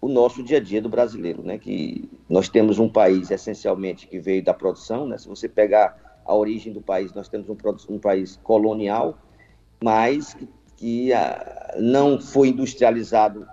o 0.00 0.08
nosso 0.08 0.42
dia 0.42 0.56
a 0.56 0.60
dia 0.60 0.80
do 0.80 0.88
brasileiro, 0.88 1.42
né? 1.42 1.58
Que 1.58 2.08
nós 2.28 2.48
temos 2.48 2.78
um 2.78 2.88
país 2.88 3.30
essencialmente 3.30 4.06
que 4.06 4.18
veio 4.18 4.42
da 4.42 4.54
produção, 4.54 5.06
né? 5.06 5.18
Se 5.18 5.28
você 5.28 5.48
pegar 5.48 6.20
a 6.24 6.34
origem 6.34 6.72
do 6.72 6.80
país, 6.80 7.12
nós 7.12 7.28
temos 7.28 7.48
um, 7.48 7.56
um 7.88 7.98
país 7.98 8.38
colonial, 8.42 9.18
mas 9.82 10.36
que, 10.76 11.12
a, 11.12 11.74
não 11.78 12.18
foi 12.18 12.48
industrializado 12.48 13.46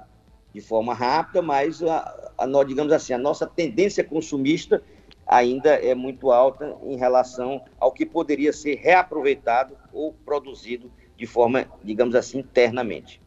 de 0.53 0.62
forma 0.62 0.93
rápida, 0.93 1.41
mas 1.41 1.83
a, 1.83 2.31
a, 2.38 2.47
nós, 2.47 2.65
digamos 2.67 2.93
assim, 2.93 3.13
a 3.13 3.17
nossa 3.17 3.45
tendência 3.45 4.03
consumista 4.03 4.81
ainda 5.25 5.71
é 5.71 5.93
muito 5.93 6.31
alta 6.31 6.77
em 6.83 6.95
relação 6.95 7.62
ao 7.77 7.91
que 7.91 8.05
poderia 8.05 8.53
ser 8.53 8.75
reaproveitado 8.75 9.75
ou 9.91 10.13
produzido 10.13 10.89
de 11.17 11.25
forma, 11.25 11.65
digamos 11.83 12.15
assim, 12.15 12.39
internamente. 12.39 13.21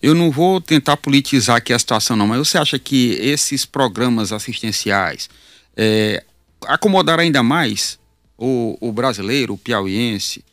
Eu 0.00 0.14
não 0.14 0.30
vou 0.30 0.60
tentar 0.60 0.96
politizar 0.96 1.56
aqui 1.56 1.72
a 1.72 1.78
situação, 1.78 2.16
não, 2.16 2.26
mas 2.26 2.38
você 2.38 2.58
acha 2.58 2.78
que 2.78 3.12
esses 3.20 3.66
programas 3.66 4.32
assistenciais 4.32 5.28
é, 5.76 6.24
acomodaram 6.66 7.22
ainda 7.22 7.42
mais 7.42 7.98
o, 8.36 8.78
o 8.80 8.92
brasileiro, 8.92 9.54
o 9.54 9.58
piauiense, 9.58 10.44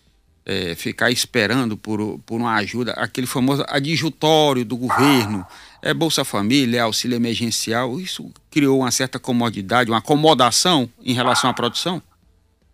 é, 0.46 0.76
ficar 0.76 1.12
esperando 1.12 1.76
por, 1.76 2.20
por 2.26 2.39
uma 2.39 2.56
ajuda, 2.56 2.94
aquele 2.94 3.26
famoso 3.26 3.63
adjutório 3.68 4.63
do 4.63 4.78
governo, 4.78 5.46
é 5.82 5.94
Bolsa 5.94 6.24
Família, 6.24 6.80
é 6.80 6.82
auxílio 6.82 7.15
emergencial, 7.15 8.00
isso 8.00 8.32
criou 8.52 8.80
uma 8.80 8.91
certa 8.91 9.20
comodidade, 9.20 9.89
uma 9.89 10.00
acomodação 10.00 10.89
em 11.04 11.13
relação 11.13 11.50
à 11.50 11.54
produção? 11.54 12.02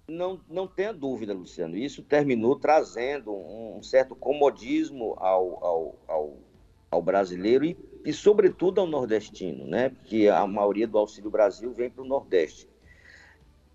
Não, 0.07 0.41
não 0.49 0.67
tenha 0.67 0.93
dúvida, 0.93 1.33
Luciano. 1.33 1.77
Isso 1.77 2.03
terminou 2.03 2.55
trazendo 2.55 3.33
um 3.33 3.81
certo 3.81 4.15
comodismo 4.15 5.15
ao, 5.17 5.63
ao, 5.63 5.95
ao, 6.07 6.37
ao 6.89 7.01
brasileiro 7.01 7.63
e, 7.63 7.77
e, 8.03 8.11
sobretudo, 8.11 8.81
ao 8.81 8.87
nordestino, 8.87 9.65
né? 9.65 9.89
Porque 9.89 10.27
a 10.27 10.45
maioria 10.45 10.87
do 10.87 10.97
Auxílio 10.97 11.29
Brasil 11.29 11.71
vem 11.73 11.89
para 11.89 12.03
o 12.03 12.07
Nordeste. 12.07 12.67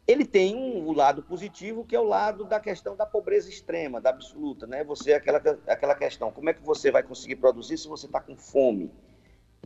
Ele 0.06 0.24
tem 0.24 0.54
um, 0.54 0.88
um, 0.88 0.92
lado 0.92 1.22
positivo, 1.22 1.84
que 1.84 1.96
é 1.96 2.00
o 2.00 2.04
lado 2.04 2.44
da 2.44 2.60
questão 2.60 2.94
da 2.94 3.04
pobreza 3.04 3.48
extrema, 3.48 4.00
da 4.00 4.10
absoluta, 4.10 4.66
né? 4.66 4.84
Você, 4.84 5.14
aquela, 5.14 5.38
aquela 5.66 5.94
questão, 5.94 6.30
como 6.30 6.50
é 6.50 6.54
que 6.54 6.62
você 6.62 6.90
vai 6.90 7.02
conseguir 7.02 7.36
produzir 7.36 7.76
se 7.76 7.88
você 7.88 8.06
está 8.06 8.20
com 8.20 8.36
fome? 8.36 8.90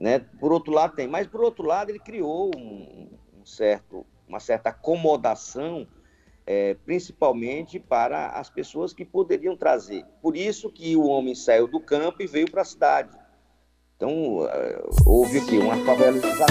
Né? 0.00 0.20
Por 0.38 0.50
outro 0.50 0.72
lado, 0.72 0.94
tem. 0.94 1.06
Mas, 1.06 1.26
por 1.26 1.42
outro 1.42 1.66
lado, 1.66 1.90
ele 1.90 1.98
criou 1.98 2.50
um, 2.56 3.10
um 3.38 3.44
certo, 3.44 4.06
uma 4.26 4.40
certa 4.40 4.70
acomodação 4.70 5.86
é, 6.52 6.74
principalmente 6.84 7.78
para 7.78 8.30
as 8.30 8.50
pessoas 8.50 8.92
que 8.92 9.04
poderiam 9.04 9.56
trazer. 9.56 10.04
Por 10.20 10.36
isso 10.36 10.68
que 10.68 10.96
o 10.96 11.06
homem 11.06 11.32
saiu 11.32 11.68
do 11.68 11.78
campo 11.78 12.24
e 12.24 12.26
veio 12.26 12.50
para 12.50 12.62
a 12.62 12.64
cidade. 12.64 13.16
Então, 13.94 14.44
é, 14.48 14.82
houve 15.06 15.38
aqui 15.38 15.58
uma 15.58 15.76
favelização, 15.84 16.46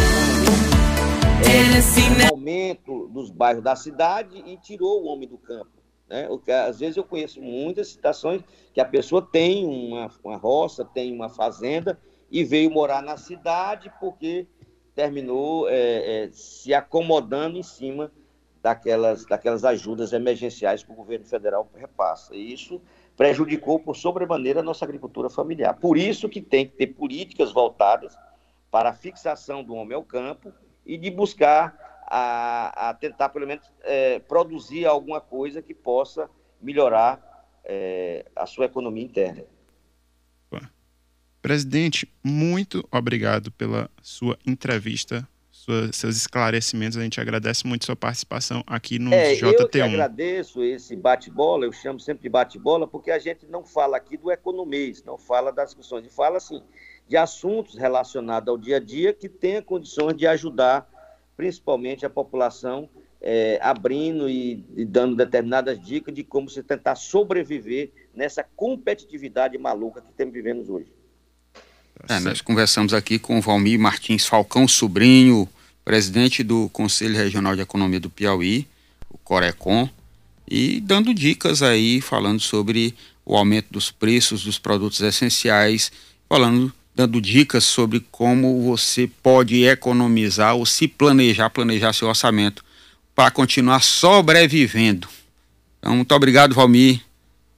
é, 1.43 2.23
um 2.23 2.31
aumento 2.31 3.09
dos 3.09 3.29
bairros 3.29 3.62
da 3.62 3.75
cidade 3.75 4.41
e 4.47 4.55
tirou 4.55 5.03
o 5.03 5.07
homem 5.07 5.27
do 5.27 5.38
campo. 5.38 5.71
Né? 6.07 6.29
Às 6.65 6.79
vezes 6.79 6.95
eu 6.95 7.03
conheço 7.03 7.41
muitas 7.41 7.89
situações 7.89 8.41
que 8.73 8.79
a 8.79 8.85
pessoa 8.85 9.21
tem 9.21 9.65
uma, 9.65 10.09
uma 10.23 10.38
roça, 10.38 10.85
tem 10.85 11.12
uma 11.12 11.27
fazenda 11.27 11.99
e 12.31 12.45
veio 12.45 12.71
morar 12.71 13.03
na 13.03 13.17
cidade 13.17 13.91
porque 13.99 14.47
terminou 14.95 15.67
é, 15.67 16.23
é, 16.23 16.29
se 16.31 16.73
acomodando 16.73 17.57
em 17.57 17.63
cima 17.63 18.09
daquelas, 18.61 19.25
daquelas 19.25 19.63
ajudas 19.63 20.13
emergenciais 20.13 20.83
que 20.83 20.91
o 20.91 20.95
governo 20.95 21.25
federal 21.25 21.69
repassa. 21.75 22.35
E 22.35 22.53
isso 22.53 22.81
prejudicou 23.15 23.79
por 23.79 23.95
sobremaneira 23.95 24.59
a 24.59 24.63
nossa 24.63 24.85
agricultura 24.85 25.29
familiar. 25.29 25.73
Por 25.75 25.97
isso 25.97 26.29
que 26.29 26.41
tem 26.41 26.67
que 26.67 26.75
ter 26.75 26.87
políticas 26.87 27.51
voltadas 27.51 28.17
para 28.71 28.89
a 28.89 28.93
fixação 28.93 29.63
do 29.63 29.73
homem 29.73 29.95
ao 29.95 30.03
campo 30.03 30.53
e 30.85 30.97
de 30.97 31.09
buscar 31.09 32.03
a, 32.07 32.89
a 32.89 32.93
tentar, 32.93 33.29
pelo 33.29 33.47
menos, 33.47 33.71
é, 33.81 34.19
produzir 34.19 34.85
alguma 34.85 35.21
coisa 35.21 35.61
que 35.61 35.73
possa 35.73 36.29
melhorar 36.61 37.47
é, 37.63 38.25
a 38.35 38.45
sua 38.45 38.65
economia 38.65 39.03
interna. 39.03 39.43
Presidente, 41.41 42.11
muito 42.21 42.85
obrigado 42.91 43.49
pela 43.51 43.89
sua 44.01 44.37
entrevista 44.45 45.27
sua, 45.69 45.93
seus 45.93 46.17
esclarecimentos. 46.17 46.97
A 46.97 47.03
gente 47.03 47.21
agradece 47.21 47.65
muito 47.67 47.86
sua 47.86 47.95
participação 47.95 48.63
aqui 48.65 48.97
no 48.97 49.13
é, 49.13 49.36
JT1. 49.36 49.60
Eu 49.60 49.69
que 49.69 49.82
agradeço 49.82 50.63
esse 50.63 50.95
bate-bola, 50.95 51.65
eu 51.65 51.71
chamo 51.71 51.99
sempre 51.99 52.23
de 52.23 52.29
bate-bola, 52.29 52.88
porque 52.88 53.12
a 53.12 53.19
gente 53.19 53.45
não 53.47 53.63
fala 53.63 53.97
aqui 53.97 54.17
do 54.17 54.32
economês, 54.32 55.03
não 55.03 55.17
fala 55.17 55.51
das 55.51 55.69
discussões, 55.69 55.99
a 55.99 56.03
gente 56.03 56.15
fala 56.15 56.38
assim 56.38 56.62
de 57.08 57.17
assuntos 57.17 57.75
relacionados 57.75 58.47
ao 58.49 58.58
dia 58.58 58.77
a 58.77 58.79
dia 58.79 59.13
que 59.13 59.27
tenha 59.27 59.62
condições 59.62 60.15
de 60.15 60.27
ajudar 60.27 60.88
principalmente 61.36 62.05
a 62.05 62.10
população 62.10 62.88
é, 63.21 63.60
abrindo 63.62 64.29
e, 64.29 64.63
e, 64.75 64.86
dando 64.86 65.15
determinadas 65.15 65.79
dicas 65.82 66.13
de 66.13 66.23
como 66.23 66.49
se 66.49 66.62
tentar 66.62 66.95
sobreviver 66.95 67.91
nessa 68.13 68.43
competitividade 68.55 69.58
maluca 69.58 70.01
que 70.01 70.10
estamos 70.12 70.34
vivendo 70.34 70.69
hoje. 70.71 70.91
É, 72.08 72.19
nós 72.19 72.41
conversamos 72.41 72.93
aqui 72.93 73.17
com 73.17 73.39
o 73.39 73.41
Valmir 73.41 73.79
Martins 73.79 74.25
Falcão 74.25 74.67
Sobrinho, 74.67 75.49
presidente 75.89 76.43
do 76.43 76.69
Conselho 76.69 77.15
Regional 77.15 77.56
de 77.56 77.63
Economia 77.63 77.99
do 77.99 78.12
Piauí, 78.12 78.67
o 79.10 79.17
Corecon, 79.17 79.89
e 80.47 80.80
dando 80.82 81.12
dicas 81.15 81.63
aí, 81.63 81.99
falando 81.99 82.39
sobre 82.39 82.93
o 83.25 83.36
aumento 83.36 83.69
dos 83.71 83.89
preços 83.89 84.43
dos 84.43 84.60
produtos 84.60 85.02
essenciais, 85.02 85.91
falando 86.30 86.71
dando 86.93 87.19
dicas 87.19 87.63
sobre 87.63 88.06
como 88.12 88.62
você 88.62 89.10
pode 89.23 89.63
economizar 89.63 90.54
ou 90.54 90.63
se 90.63 90.88
planejar, 90.88 91.49
planejar 91.49 91.91
seu 91.93 92.08
orçamento 92.08 92.63
para 93.15 93.32
continuar 93.32 93.82
sobrevivendo. 93.82 95.08
Então, 95.80 95.95
muito 95.95 96.13
obrigado, 96.13 96.54
Valmir. 96.54 97.02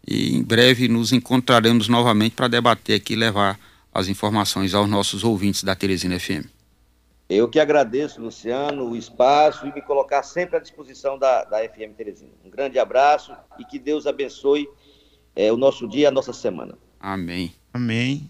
E 0.08 0.38
em 0.38 0.41
breve 0.41 0.88
nos 0.88 1.12
encontraremos 1.12 1.89
novamente 1.89 2.32
para 2.32 2.48
debater 2.48 2.96
aqui 2.96 3.12
e 3.12 3.17
levar 3.17 3.60
as 3.94 4.08
informações 4.08 4.74
aos 4.74 4.89
nossos 4.89 5.22
ouvintes 5.22 5.65
da 5.65 5.76
Teresina 5.76 6.17
FM. 6.17 6.61
Eu 7.34 7.48
que 7.48 7.62
agradeço, 7.62 8.22
Luciano, 8.22 8.89
o 8.89 8.96
espaço 8.96 9.65
e 9.65 9.74
me 9.74 9.82
colocar 9.82 10.22
sempre 10.22 10.58
à 10.58 10.60
disposição 10.60 11.17
da, 11.17 11.46
da 11.46 11.60
FM 11.60 11.96
Teresina. 11.96 12.34
Um 12.44 12.50
grande 12.50 12.78
abraço 12.78 13.34
e 13.58 13.63
que 13.63 13.80
Deus 13.80 14.06
abençoe 14.06 14.67
é, 15.34 15.50
o 15.50 15.56
nosso 15.56 15.88
dia, 15.88 16.10
a 16.10 16.12
nossa 16.12 16.34
semana. 16.34 16.78
Amém. 17.00 17.54
Amém. 17.74 18.30